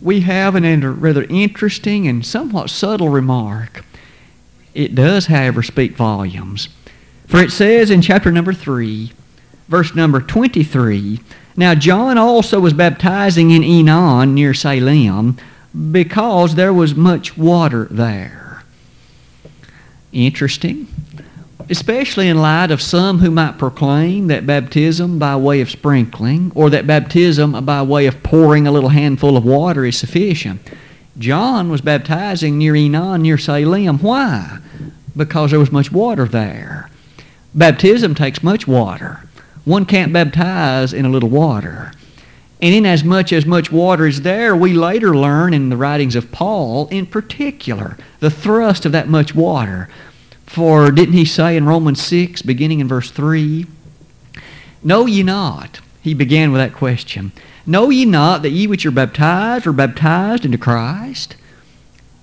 we 0.00 0.20
have 0.20 0.54
an 0.54 1.00
rather 1.00 1.24
interesting 1.24 2.08
and 2.08 2.24
somewhat 2.24 2.70
subtle 2.70 3.08
remark. 3.08 3.84
It 4.74 4.94
does, 4.94 5.26
however, 5.26 5.62
speak 5.62 5.96
volumes. 5.96 6.68
For 7.26 7.40
it 7.40 7.50
says 7.50 7.90
in 7.90 8.02
chapter 8.02 8.32
number 8.32 8.52
3, 8.52 9.12
verse 9.68 9.94
number 9.94 10.20
23, 10.20 11.20
Now 11.56 11.74
John 11.74 12.18
also 12.18 12.60
was 12.60 12.72
baptizing 12.72 13.50
in 13.50 13.62
Aenon 13.62 14.32
near 14.34 14.54
Salem 14.54 15.36
because 15.90 16.54
there 16.54 16.72
was 16.72 16.94
much 16.94 17.36
water 17.36 17.86
there. 17.90 18.64
Interesting 20.12 20.88
especially 21.70 22.28
in 22.28 22.36
light 22.36 22.72
of 22.72 22.82
some 22.82 23.20
who 23.20 23.30
might 23.30 23.56
proclaim 23.56 24.26
that 24.26 24.44
baptism 24.44 25.20
by 25.20 25.36
way 25.36 25.60
of 25.60 25.70
sprinkling 25.70 26.50
or 26.56 26.68
that 26.68 26.86
baptism 26.86 27.64
by 27.64 27.80
way 27.80 28.06
of 28.06 28.22
pouring 28.24 28.66
a 28.66 28.72
little 28.72 28.88
handful 28.88 29.36
of 29.36 29.44
water 29.44 29.84
is 29.84 29.96
sufficient. 29.96 30.60
John 31.16 31.70
was 31.70 31.80
baptizing 31.80 32.58
near 32.58 32.74
Aenon, 32.74 33.20
near 33.22 33.38
Salem. 33.38 33.98
Why? 33.98 34.58
Because 35.16 35.50
there 35.50 35.60
was 35.60 35.70
much 35.70 35.92
water 35.92 36.24
there. 36.24 36.90
Baptism 37.54 38.16
takes 38.16 38.42
much 38.42 38.66
water. 38.66 39.28
One 39.64 39.86
can't 39.86 40.12
baptize 40.12 40.92
in 40.92 41.04
a 41.04 41.10
little 41.10 41.28
water. 41.28 41.92
And 42.60 42.74
inasmuch 42.74 43.32
as 43.32 43.46
much 43.46 43.70
water 43.70 44.06
is 44.06 44.22
there, 44.22 44.56
we 44.56 44.72
later 44.72 45.16
learn 45.16 45.54
in 45.54 45.68
the 45.68 45.76
writings 45.76 46.16
of 46.16 46.32
Paul, 46.32 46.88
in 46.88 47.06
particular, 47.06 47.96
the 48.18 48.30
thrust 48.30 48.84
of 48.84 48.92
that 48.92 49.08
much 49.08 49.34
water 49.34 49.88
for 50.50 50.90
didn't 50.90 51.14
he 51.14 51.24
say 51.24 51.56
in 51.56 51.64
Romans 51.64 52.02
6, 52.02 52.42
beginning 52.42 52.80
in 52.80 52.88
verse 52.88 53.12
3, 53.12 53.66
Know 54.82 55.06
ye 55.06 55.22
not, 55.22 55.78
he 56.02 56.12
began 56.12 56.50
with 56.50 56.60
that 56.60 56.76
question, 56.76 57.30
Know 57.66 57.88
ye 57.90 58.04
not 58.04 58.42
that 58.42 58.50
ye 58.50 58.66
which 58.66 58.84
are 58.84 58.90
baptized 58.90 59.64
are 59.68 59.72
baptized 59.72 60.44
into 60.44 60.58
Christ? 60.58 61.36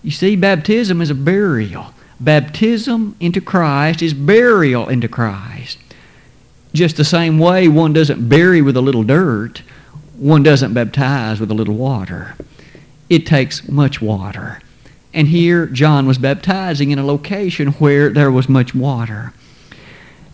You 0.04 0.12
see, 0.12 0.36
baptism 0.36 1.00
is 1.00 1.10
a 1.10 1.16
burial. 1.16 1.94
Baptism 2.20 3.16
into 3.22 3.40
Christ 3.40 4.02
is 4.02 4.14
burial 4.14 4.90
into 4.90 5.08
Christ. 5.08 5.78
Just 6.74 6.98
the 6.98 7.06
same 7.06 7.40
way 7.40 7.70
one 7.70 7.94
doesn't 7.94 8.28
bury 8.28 8.62
with 8.62 8.76
a 8.76 8.82
little 8.82 9.04
dirt, 9.04 9.62
one 10.18 10.44
doesn't 10.44 10.74
baptize 10.74 11.40
with 11.40 11.50
a 11.50 11.54
little 11.54 11.76
water. 11.76 12.36
It 13.10 13.26
takes 13.26 13.70
much 13.70 14.02
water. 14.02 14.60
And 15.18 15.30
here 15.30 15.66
John 15.66 16.06
was 16.06 16.20
baptizing 16.20 16.92
in 16.92 17.00
a 17.00 17.06
location 17.06 17.70
where 17.74 18.10
there 18.10 18.30
was 18.30 18.48
much 18.48 18.76
water. 18.76 19.34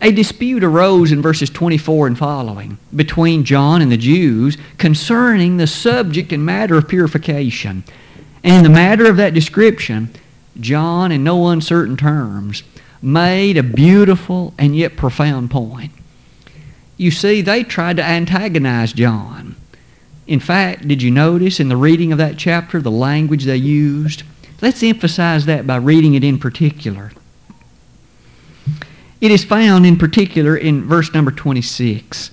A 0.02 0.12
dispute 0.12 0.62
arose 0.62 1.10
in 1.10 1.22
verses 1.22 1.48
24 1.48 2.08
and 2.08 2.18
following 2.18 2.76
between 2.94 3.44
John 3.44 3.80
and 3.80 3.90
the 3.90 3.96
Jews 3.96 4.58
concerning 4.76 5.56
the 5.56 5.66
subject 5.66 6.34
and 6.34 6.44
matter 6.44 6.76
of 6.76 6.86
purification. 6.86 7.82
And 8.42 8.56
in 8.56 8.62
the 8.62 8.78
matter 8.78 9.06
of 9.06 9.16
that 9.16 9.32
description, 9.32 10.10
John, 10.60 11.10
in 11.10 11.24
no 11.24 11.48
uncertain 11.48 11.96
terms, 11.96 12.62
made 13.00 13.56
a 13.56 13.62
beautiful 13.62 14.52
and 14.58 14.76
yet 14.76 14.98
profound 14.98 15.50
point. 15.50 15.92
You 16.98 17.10
see, 17.10 17.40
they 17.40 17.64
tried 17.64 17.96
to 17.96 18.04
antagonize 18.04 18.92
John. 18.92 19.56
In 20.26 20.40
fact, 20.40 20.86
did 20.86 21.00
you 21.00 21.10
notice 21.10 21.58
in 21.58 21.70
the 21.70 21.76
reading 21.78 22.12
of 22.12 22.18
that 22.18 22.36
chapter 22.36 22.82
the 22.82 22.90
language 22.90 23.44
they 23.44 23.56
used? 23.56 24.24
Let's 24.64 24.82
emphasize 24.82 25.44
that 25.44 25.66
by 25.66 25.76
reading 25.76 26.14
it 26.14 26.24
in 26.24 26.38
particular. 26.38 27.12
It 29.20 29.30
is 29.30 29.44
found 29.44 29.84
in 29.84 29.98
particular 29.98 30.56
in 30.56 30.84
verse 30.84 31.12
number 31.12 31.30
26. 31.30 32.30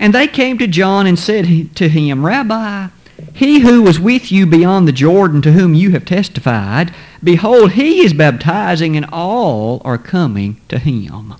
And 0.00 0.12
they 0.12 0.26
came 0.26 0.58
to 0.58 0.66
John 0.66 1.06
and 1.06 1.16
said 1.16 1.76
to 1.76 1.88
him, 1.88 2.26
Rabbi, 2.26 2.88
he 3.34 3.60
who 3.60 3.82
was 3.82 4.00
with 4.00 4.32
you 4.32 4.46
beyond 4.46 4.88
the 4.88 4.92
Jordan, 4.92 5.42
to 5.42 5.52
whom 5.52 5.74
you 5.74 5.92
have 5.92 6.04
testified, 6.04 6.92
behold, 7.22 7.74
he 7.74 8.00
is 8.00 8.12
baptizing, 8.12 8.96
and 8.96 9.06
all 9.12 9.80
are 9.84 9.96
coming 9.96 10.60
to 10.70 10.80
him. 10.80 11.36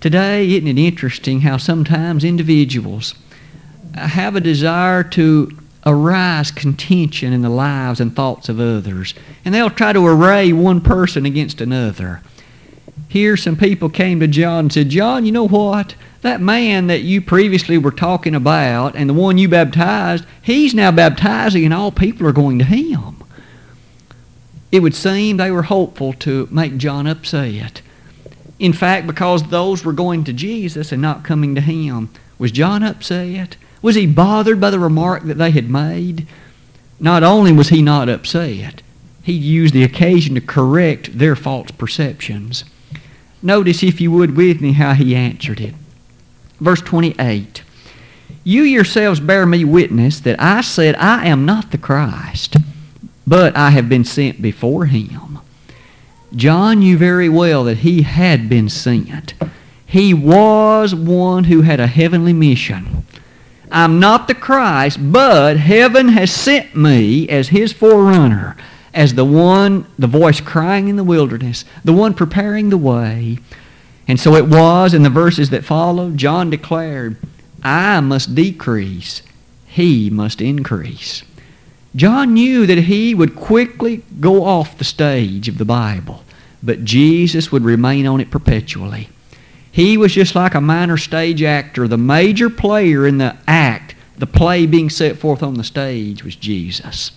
Today, 0.00 0.48
isn't 0.52 0.68
it 0.68 0.78
interesting 0.78 1.40
how 1.40 1.56
sometimes 1.56 2.22
individuals 2.22 3.16
have 3.96 4.36
a 4.36 4.40
desire 4.40 5.02
to 5.02 5.50
arise 5.84 6.50
contention 6.50 7.32
in 7.32 7.42
the 7.42 7.48
lives 7.48 8.00
and 8.00 8.14
thoughts 8.14 8.48
of 8.48 8.60
others. 8.60 9.14
And 9.44 9.54
they'll 9.54 9.70
try 9.70 9.92
to 9.92 10.06
array 10.06 10.52
one 10.52 10.80
person 10.80 11.26
against 11.26 11.60
another. 11.60 12.22
Here, 13.08 13.36
some 13.36 13.56
people 13.56 13.88
came 13.88 14.20
to 14.20 14.26
John 14.26 14.60
and 14.60 14.72
said, 14.72 14.88
John, 14.88 15.26
you 15.26 15.32
know 15.32 15.48
what? 15.48 15.94
That 16.22 16.40
man 16.40 16.86
that 16.86 17.02
you 17.02 17.20
previously 17.20 17.76
were 17.76 17.90
talking 17.90 18.34
about 18.34 18.94
and 18.94 19.10
the 19.10 19.14
one 19.14 19.38
you 19.38 19.48
baptized, 19.48 20.24
he's 20.40 20.72
now 20.72 20.92
baptizing 20.92 21.64
and 21.64 21.74
all 21.74 21.90
people 21.90 22.26
are 22.26 22.32
going 22.32 22.58
to 22.58 22.64
him. 22.64 23.22
It 24.70 24.80
would 24.80 24.94
seem 24.94 25.36
they 25.36 25.50
were 25.50 25.64
hopeful 25.64 26.14
to 26.14 26.48
make 26.50 26.78
John 26.78 27.06
upset. 27.06 27.82
In 28.58 28.72
fact, 28.72 29.06
because 29.06 29.48
those 29.48 29.84
were 29.84 29.92
going 29.92 30.24
to 30.24 30.32
Jesus 30.32 30.92
and 30.92 31.02
not 31.02 31.24
coming 31.24 31.54
to 31.56 31.60
him, 31.60 32.08
was 32.38 32.52
John 32.52 32.82
upset? 32.82 33.56
Was 33.82 33.96
he 33.96 34.06
bothered 34.06 34.60
by 34.60 34.70
the 34.70 34.78
remark 34.78 35.24
that 35.24 35.38
they 35.38 35.50
had 35.50 35.68
made? 35.68 36.26
Not 37.00 37.24
only 37.24 37.52
was 37.52 37.68
he 37.68 37.82
not 37.82 38.08
upset, 38.08 38.80
he 39.22 39.32
used 39.32 39.74
the 39.74 39.82
occasion 39.82 40.36
to 40.36 40.40
correct 40.40 41.18
their 41.18 41.34
false 41.34 41.72
perceptions. 41.72 42.64
Notice, 43.42 43.82
if 43.82 44.00
you 44.00 44.12
would, 44.12 44.36
with 44.36 44.60
me, 44.60 44.72
how 44.72 44.94
he 44.94 45.16
answered 45.16 45.60
it. 45.60 45.74
Verse 46.60 46.80
28 46.80 47.62
You 48.44 48.62
yourselves 48.62 49.18
bear 49.18 49.46
me 49.46 49.64
witness 49.64 50.20
that 50.20 50.40
I 50.40 50.60
said, 50.60 50.94
I 50.94 51.26
am 51.26 51.44
not 51.44 51.72
the 51.72 51.78
Christ, 51.78 52.56
but 53.26 53.56
I 53.56 53.70
have 53.70 53.88
been 53.88 54.04
sent 54.04 54.40
before 54.40 54.86
him. 54.86 55.40
John 56.34 56.78
knew 56.78 56.96
very 56.96 57.28
well 57.28 57.64
that 57.64 57.78
he 57.78 58.02
had 58.02 58.48
been 58.48 58.68
sent. 58.68 59.34
He 59.84 60.14
was 60.14 60.94
one 60.94 61.44
who 61.44 61.62
had 61.62 61.80
a 61.80 61.86
heavenly 61.86 62.32
mission. 62.32 63.04
I'm 63.72 63.98
not 63.98 64.28
the 64.28 64.34
Christ, 64.34 64.98
but 65.00 65.56
heaven 65.56 66.08
has 66.08 66.30
sent 66.30 66.76
me 66.76 67.28
as 67.28 67.48
his 67.48 67.72
forerunner, 67.72 68.56
as 68.92 69.14
the 69.14 69.24
one, 69.24 69.86
the 69.98 70.06
voice 70.06 70.42
crying 70.42 70.88
in 70.88 70.96
the 70.96 71.04
wilderness, 71.04 71.64
the 71.82 71.94
one 71.94 72.12
preparing 72.12 72.68
the 72.68 72.76
way. 72.76 73.38
And 74.06 74.20
so 74.20 74.34
it 74.34 74.46
was 74.46 74.92
in 74.92 75.04
the 75.04 75.10
verses 75.10 75.50
that 75.50 75.64
follow, 75.64 76.10
John 76.10 76.50
declared, 76.50 77.16
I 77.62 78.00
must 78.00 78.34
decrease, 78.34 79.22
he 79.66 80.10
must 80.10 80.42
increase. 80.42 81.22
John 81.96 82.34
knew 82.34 82.66
that 82.66 82.78
he 82.78 83.14
would 83.14 83.34
quickly 83.34 84.02
go 84.20 84.44
off 84.44 84.76
the 84.76 84.84
stage 84.84 85.48
of 85.48 85.56
the 85.58 85.64
Bible, 85.64 86.24
but 86.62 86.84
Jesus 86.84 87.50
would 87.50 87.64
remain 87.64 88.06
on 88.06 88.20
it 88.20 88.30
perpetually. 88.30 89.08
He 89.72 89.96
was 89.96 90.12
just 90.12 90.34
like 90.34 90.54
a 90.54 90.60
minor 90.60 90.98
stage 90.98 91.42
actor. 91.42 91.88
The 91.88 91.96
major 91.96 92.50
player 92.50 93.06
in 93.06 93.16
the 93.16 93.36
act, 93.48 93.94
the 94.18 94.26
play 94.26 94.66
being 94.66 94.90
set 94.90 95.16
forth 95.16 95.42
on 95.42 95.54
the 95.54 95.64
stage 95.64 96.22
was 96.22 96.36
Jesus. 96.36 97.10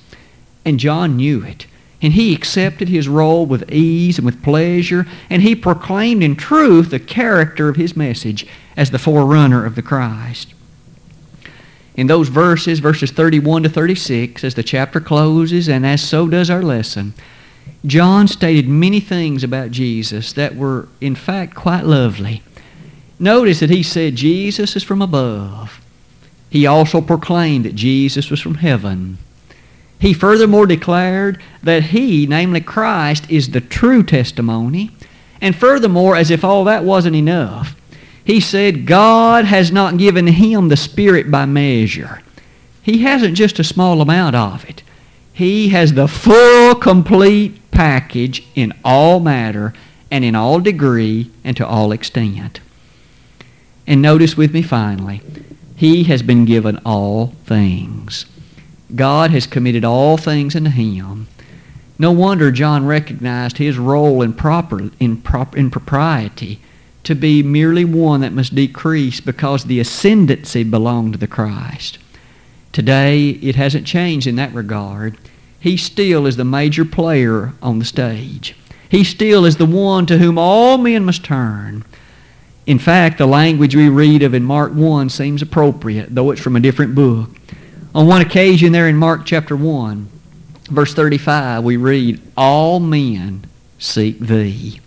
And 0.64 0.80
John 0.80 1.18
knew 1.18 1.44
it. 1.44 1.68
And 2.02 2.14
he 2.14 2.34
accepted 2.34 2.88
his 2.88 3.10
role 3.10 3.46
with 3.46 3.72
ease 3.72 4.18
and 4.18 4.26
with 4.26 4.44
pleasure, 4.44 5.06
and 5.30 5.42
he 5.42 5.56
proclaimed 5.56 6.24
in 6.24 6.36
truth 6.36 6.92
the 6.92 7.00
character 7.00 7.68
of 7.68 7.76
his 7.76 7.96
message 7.96 8.48
as 8.78 8.92
the 8.92 9.00
forerunner 9.00 9.66
of 9.66 9.76
the 9.76 9.82
Christ. 9.82 10.54
In 11.96 12.08
those 12.08 12.28
verses, 12.28 12.80
verses 12.80 13.12
31 13.12 13.64
to 13.64 13.70
36, 13.70 14.44
as 14.44 14.56
the 14.56 14.64
chapter 14.64 15.00
closes, 15.00 15.68
and 15.68 15.86
as 15.86 16.02
so 16.02 16.28
does 16.28 16.50
our 16.50 16.62
lesson, 16.62 17.14
John 17.86 18.28
stated 18.28 18.68
many 18.68 19.00
things 19.00 19.44
about 19.44 19.72
Jesus 19.72 20.34
that 20.34 20.56
were, 20.56 20.88
in 21.00 21.16
fact, 21.16 21.56
quite 21.56 21.86
lovely. 21.86 22.44
Notice 23.20 23.60
that 23.62 23.70
he 23.70 23.84
said 23.84 24.16
Jesus 24.16 24.76
is 24.76 24.84
from 24.84 25.02
above. 25.02 25.82
He 26.50 26.66
also 26.66 27.02
proclaimed 27.02 27.66
that 27.66 27.76
Jesus 27.76 28.30
was 28.30 28.40
from 28.40 28.56
heaven. 28.56 29.18
He 30.00 30.14
furthermore 30.14 30.68
declared 30.68 31.42
that 31.64 31.84
he, 31.84 32.28
namely 32.28 32.62
Christ, 32.62 33.30
is 33.30 33.50
the 33.50 33.62
true 33.62 34.04
testimony. 34.04 34.92
And 35.42 35.56
furthermore, 35.56 36.16
as 36.16 36.32
if 36.32 36.44
all 36.44 36.64
that 36.66 36.84
wasn't 36.84 37.16
enough, 37.16 37.76
he 38.24 38.40
said 38.40 38.86
God 38.86 39.46
has 39.46 39.72
not 39.72 39.98
given 39.98 40.28
him 40.28 40.68
the 40.68 40.78
Spirit 40.78 41.30
by 41.30 41.46
measure. 41.46 42.22
He 42.82 43.00
hasn't 43.00 43.38
just 43.38 43.60
a 43.60 43.64
small 43.64 44.02
amount 44.02 44.36
of 44.36 44.68
it. 44.70 44.84
He 45.34 45.70
has 45.70 45.94
the 45.94 46.08
full, 46.08 46.76
complete 46.76 47.72
package 47.72 48.48
in 48.56 48.74
all 48.84 49.20
matter 49.20 49.74
and 50.10 50.24
in 50.24 50.36
all 50.36 50.60
degree 50.60 51.32
and 51.44 51.58
to 51.58 51.68
all 51.68 51.92
extent. 51.92 52.62
And 53.88 54.02
notice 54.02 54.36
with 54.36 54.54
me 54.54 54.62
finally, 54.62 55.22
he 55.76 56.04
has 56.06 56.24
been 56.24 56.46
given 56.46 56.80
all 56.86 57.28
things. 57.46 58.26
God 58.96 59.32
has 59.32 59.48
committed 59.48 59.84
all 59.84 60.18
things 60.18 60.56
unto 60.56 60.70
him. 60.70 61.28
No 61.98 62.12
wonder 62.12 62.52
John 62.52 62.86
recognized 62.86 63.58
his 63.58 63.78
role 63.78 64.22
in, 64.22 64.34
proper, 64.34 64.90
in, 65.00 65.18
prop, 65.18 65.56
in 65.56 65.72
propriety 65.72 66.60
to 67.04 67.16
be 67.16 67.44
merely 67.44 67.86
one 67.86 68.22
that 68.22 68.34
must 68.34 68.56
decrease 68.56 69.22
because 69.22 69.64
the 69.64 69.80
ascendancy 69.80 70.64
belonged 70.64 71.14
to 71.14 71.20
the 71.20 71.28
Christ. 71.28 72.00
Today, 72.72 73.30
it 73.30 73.56
hasn't 73.56 73.88
changed 73.88 74.28
in 74.28 74.36
that 74.36 74.54
regard. 74.54 75.18
He 75.60 75.78
still 75.78 76.26
is 76.26 76.36
the 76.36 76.44
major 76.44 76.84
player 76.84 77.54
on 77.62 77.80
the 77.80 77.86
stage. 77.86 78.56
He 78.90 79.04
still 79.04 79.46
is 79.46 79.58
the 79.58 79.66
one 79.66 80.06
to 80.08 80.18
whom 80.18 80.38
all 80.38 80.78
men 80.78 81.06
must 81.06 81.24
turn. 81.24 81.86
In 82.66 82.80
fact, 82.80 83.20
the 83.20 83.28
language 83.28 83.76
we 83.76 83.90
read 83.90 84.24
of 84.24 84.34
in 84.34 84.44
Mark 84.44 84.74
1 84.74 85.10
seems 85.10 85.42
appropriate, 85.42 86.14
though 86.14 86.32
it's 86.32 86.42
from 86.42 86.56
a 86.56 86.60
different 86.60 86.96
book. 86.96 87.30
On 87.94 88.08
one 88.08 88.22
occasion 88.22 88.72
there 88.72 88.90
in 88.90 88.98
Mark 88.98 89.26
chapter 89.26 89.56
1, 89.56 90.08
verse 90.70 90.94
35, 90.94 91.64
we 91.64 91.78
read, 91.78 92.20
All 92.36 92.80
men 92.80 93.46
seek 93.78 94.20
thee. 94.20 94.80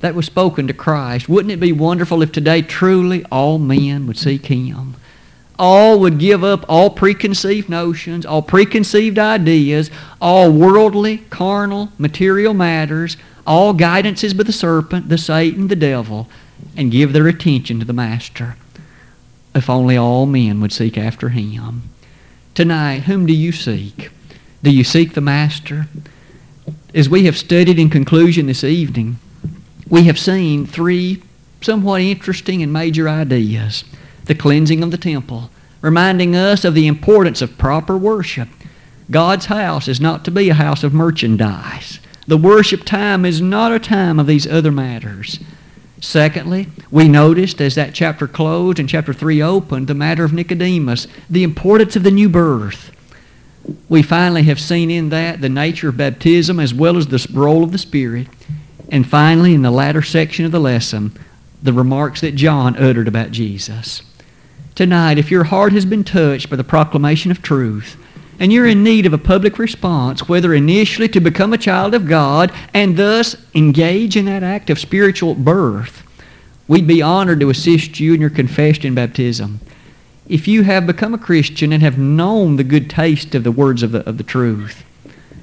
That 0.00 0.14
was 0.14 0.26
spoken 0.26 0.66
to 0.66 0.74
Christ. 0.74 1.28
Wouldn't 1.28 1.52
it 1.52 1.60
be 1.60 1.72
wonderful 1.72 2.20
if 2.20 2.30
today 2.30 2.60
truly 2.60 3.24
all 3.32 3.58
men 3.58 4.06
would 4.06 4.18
seek 4.18 4.46
him? 4.46 4.96
All 5.58 5.98
would 6.00 6.18
give 6.18 6.44
up 6.44 6.66
all 6.68 6.90
preconceived 6.90 7.70
notions, 7.70 8.26
all 8.26 8.42
preconceived 8.42 9.18
ideas, 9.18 9.90
all 10.20 10.52
worldly, 10.52 11.18
carnal, 11.30 11.90
material 11.96 12.52
matters, 12.52 13.16
all 13.46 13.72
guidances 13.72 14.36
by 14.36 14.42
the 14.42 14.52
serpent, 14.52 15.08
the 15.08 15.16
Satan, 15.16 15.68
the 15.68 15.76
devil, 15.76 16.28
and 16.76 16.90
give 16.90 17.12
their 17.12 17.28
attention 17.28 17.78
to 17.78 17.84
the 17.84 17.92
Master. 17.92 18.56
If 19.54 19.70
only 19.70 19.96
all 19.96 20.26
men 20.26 20.60
would 20.60 20.72
seek 20.72 20.98
after 20.98 21.28
him. 21.28 21.82
Tonight, 22.54 23.04
whom 23.04 23.26
do 23.26 23.32
you 23.32 23.52
seek? 23.52 24.10
Do 24.62 24.70
you 24.70 24.84
seek 24.84 25.14
the 25.14 25.20
Master? 25.20 25.86
As 26.94 27.08
we 27.08 27.24
have 27.26 27.36
studied 27.36 27.78
in 27.78 27.90
conclusion 27.90 28.46
this 28.46 28.64
evening, 28.64 29.18
we 29.88 30.04
have 30.04 30.18
seen 30.18 30.66
three 30.66 31.22
somewhat 31.60 32.02
interesting 32.02 32.62
and 32.62 32.72
major 32.72 33.08
ideas. 33.08 33.84
The 34.26 34.34
cleansing 34.34 34.82
of 34.82 34.90
the 34.90 34.98
temple, 34.98 35.50
reminding 35.80 36.34
us 36.34 36.64
of 36.64 36.74
the 36.74 36.86
importance 36.86 37.42
of 37.42 37.58
proper 37.58 37.96
worship. 37.96 38.48
God's 39.10 39.46
house 39.46 39.86
is 39.88 40.00
not 40.00 40.24
to 40.24 40.30
be 40.30 40.48
a 40.48 40.54
house 40.54 40.82
of 40.82 40.94
merchandise. 40.94 42.00
The 42.26 42.38
worship 42.38 42.84
time 42.84 43.24
is 43.24 43.40
not 43.40 43.72
a 43.72 43.78
time 43.78 44.18
of 44.18 44.26
these 44.26 44.46
other 44.46 44.72
matters. 44.72 45.40
Secondly, 46.04 46.68
we 46.90 47.08
noticed 47.08 47.62
as 47.62 47.74
that 47.76 47.94
chapter 47.94 48.28
closed 48.28 48.78
and 48.78 48.86
chapter 48.86 49.14
3 49.14 49.42
opened 49.42 49.86
the 49.86 49.94
matter 49.94 50.22
of 50.22 50.34
Nicodemus, 50.34 51.06
the 51.30 51.42
importance 51.42 51.96
of 51.96 52.02
the 52.02 52.10
new 52.10 52.28
birth. 52.28 52.92
We 53.88 54.02
finally 54.02 54.42
have 54.42 54.60
seen 54.60 54.90
in 54.90 55.08
that 55.08 55.40
the 55.40 55.48
nature 55.48 55.88
of 55.88 55.96
baptism 55.96 56.60
as 56.60 56.74
well 56.74 56.98
as 56.98 57.06
the 57.06 57.26
role 57.32 57.64
of 57.64 57.72
the 57.72 57.78
Spirit. 57.78 58.28
And 58.90 59.08
finally, 59.08 59.54
in 59.54 59.62
the 59.62 59.70
latter 59.70 60.02
section 60.02 60.44
of 60.44 60.52
the 60.52 60.60
lesson, 60.60 61.18
the 61.62 61.72
remarks 61.72 62.20
that 62.20 62.34
John 62.34 62.76
uttered 62.76 63.08
about 63.08 63.30
Jesus. 63.30 64.02
Tonight, 64.74 65.16
if 65.16 65.30
your 65.30 65.44
heart 65.44 65.72
has 65.72 65.86
been 65.86 66.04
touched 66.04 66.50
by 66.50 66.56
the 66.56 66.64
proclamation 66.64 67.30
of 67.30 67.40
truth, 67.40 67.96
and 68.38 68.52
you're 68.52 68.66
in 68.66 68.82
need 68.82 69.06
of 69.06 69.12
a 69.12 69.18
public 69.18 69.58
response, 69.58 70.28
whether 70.28 70.54
initially 70.54 71.08
to 71.08 71.20
become 71.20 71.52
a 71.52 71.58
child 71.58 71.94
of 71.94 72.08
God 72.08 72.52
and 72.72 72.96
thus 72.96 73.36
engage 73.54 74.16
in 74.16 74.24
that 74.26 74.42
act 74.42 74.70
of 74.70 74.78
spiritual 74.78 75.34
birth, 75.34 76.02
we'd 76.66 76.86
be 76.86 77.02
honored 77.02 77.40
to 77.40 77.50
assist 77.50 78.00
you 78.00 78.14
in 78.14 78.20
your 78.20 78.30
confession 78.30 78.86
and 78.86 78.96
baptism. 78.96 79.60
If 80.26 80.48
you 80.48 80.62
have 80.62 80.86
become 80.86 81.14
a 81.14 81.18
Christian 81.18 81.72
and 81.72 81.82
have 81.82 81.98
known 81.98 82.56
the 82.56 82.64
good 82.64 82.88
taste 82.88 83.34
of 83.34 83.44
the 83.44 83.52
words 83.52 83.82
of 83.82 83.92
the, 83.92 84.08
of 84.08 84.16
the 84.16 84.24
truth, 84.24 84.84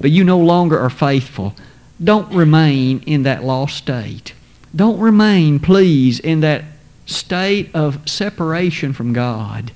but 0.00 0.10
you 0.10 0.24
no 0.24 0.38
longer 0.38 0.78
are 0.78 0.90
faithful, 0.90 1.54
don't 2.02 2.32
remain 2.34 3.00
in 3.06 3.22
that 3.22 3.44
lost 3.44 3.76
state. 3.76 4.34
Don't 4.74 4.98
remain, 4.98 5.60
please, 5.60 6.18
in 6.18 6.40
that 6.40 6.64
state 7.06 7.70
of 7.74 8.08
separation 8.08 8.92
from 8.92 9.12
God 9.12 9.70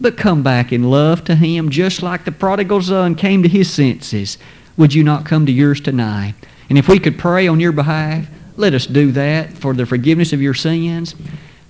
but 0.00 0.16
come 0.16 0.42
back 0.42 0.72
in 0.72 0.90
love 0.90 1.22
to 1.24 1.34
Him 1.34 1.68
just 1.68 2.02
like 2.02 2.24
the 2.24 2.32
prodigal 2.32 2.82
son 2.82 3.14
came 3.14 3.42
to 3.42 3.48
his 3.48 3.70
senses. 3.70 4.38
Would 4.76 4.94
you 4.94 5.04
not 5.04 5.26
come 5.26 5.44
to 5.46 5.52
yours 5.52 5.80
tonight? 5.80 6.34
And 6.68 6.78
if 6.78 6.88
we 6.88 6.98
could 6.98 7.18
pray 7.18 7.46
on 7.46 7.60
your 7.60 7.72
behalf, 7.72 8.28
let 8.56 8.72
us 8.72 8.86
do 8.86 9.12
that 9.12 9.52
for 9.52 9.74
the 9.74 9.84
forgiveness 9.84 10.32
of 10.32 10.40
your 10.40 10.54
sins. 10.54 11.14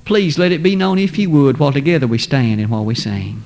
Please 0.05 0.39
let 0.39 0.53
it 0.53 0.63
be 0.63 0.77
known, 0.77 0.99
if 0.99 1.19
you 1.19 1.31
would, 1.31 1.59
while 1.59 1.73
together 1.73 2.07
we 2.07 2.19
stand 2.19 2.61
and 2.61 2.71
while 2.71 2.85
we 2.85 2.95
sing. 2.95 3.43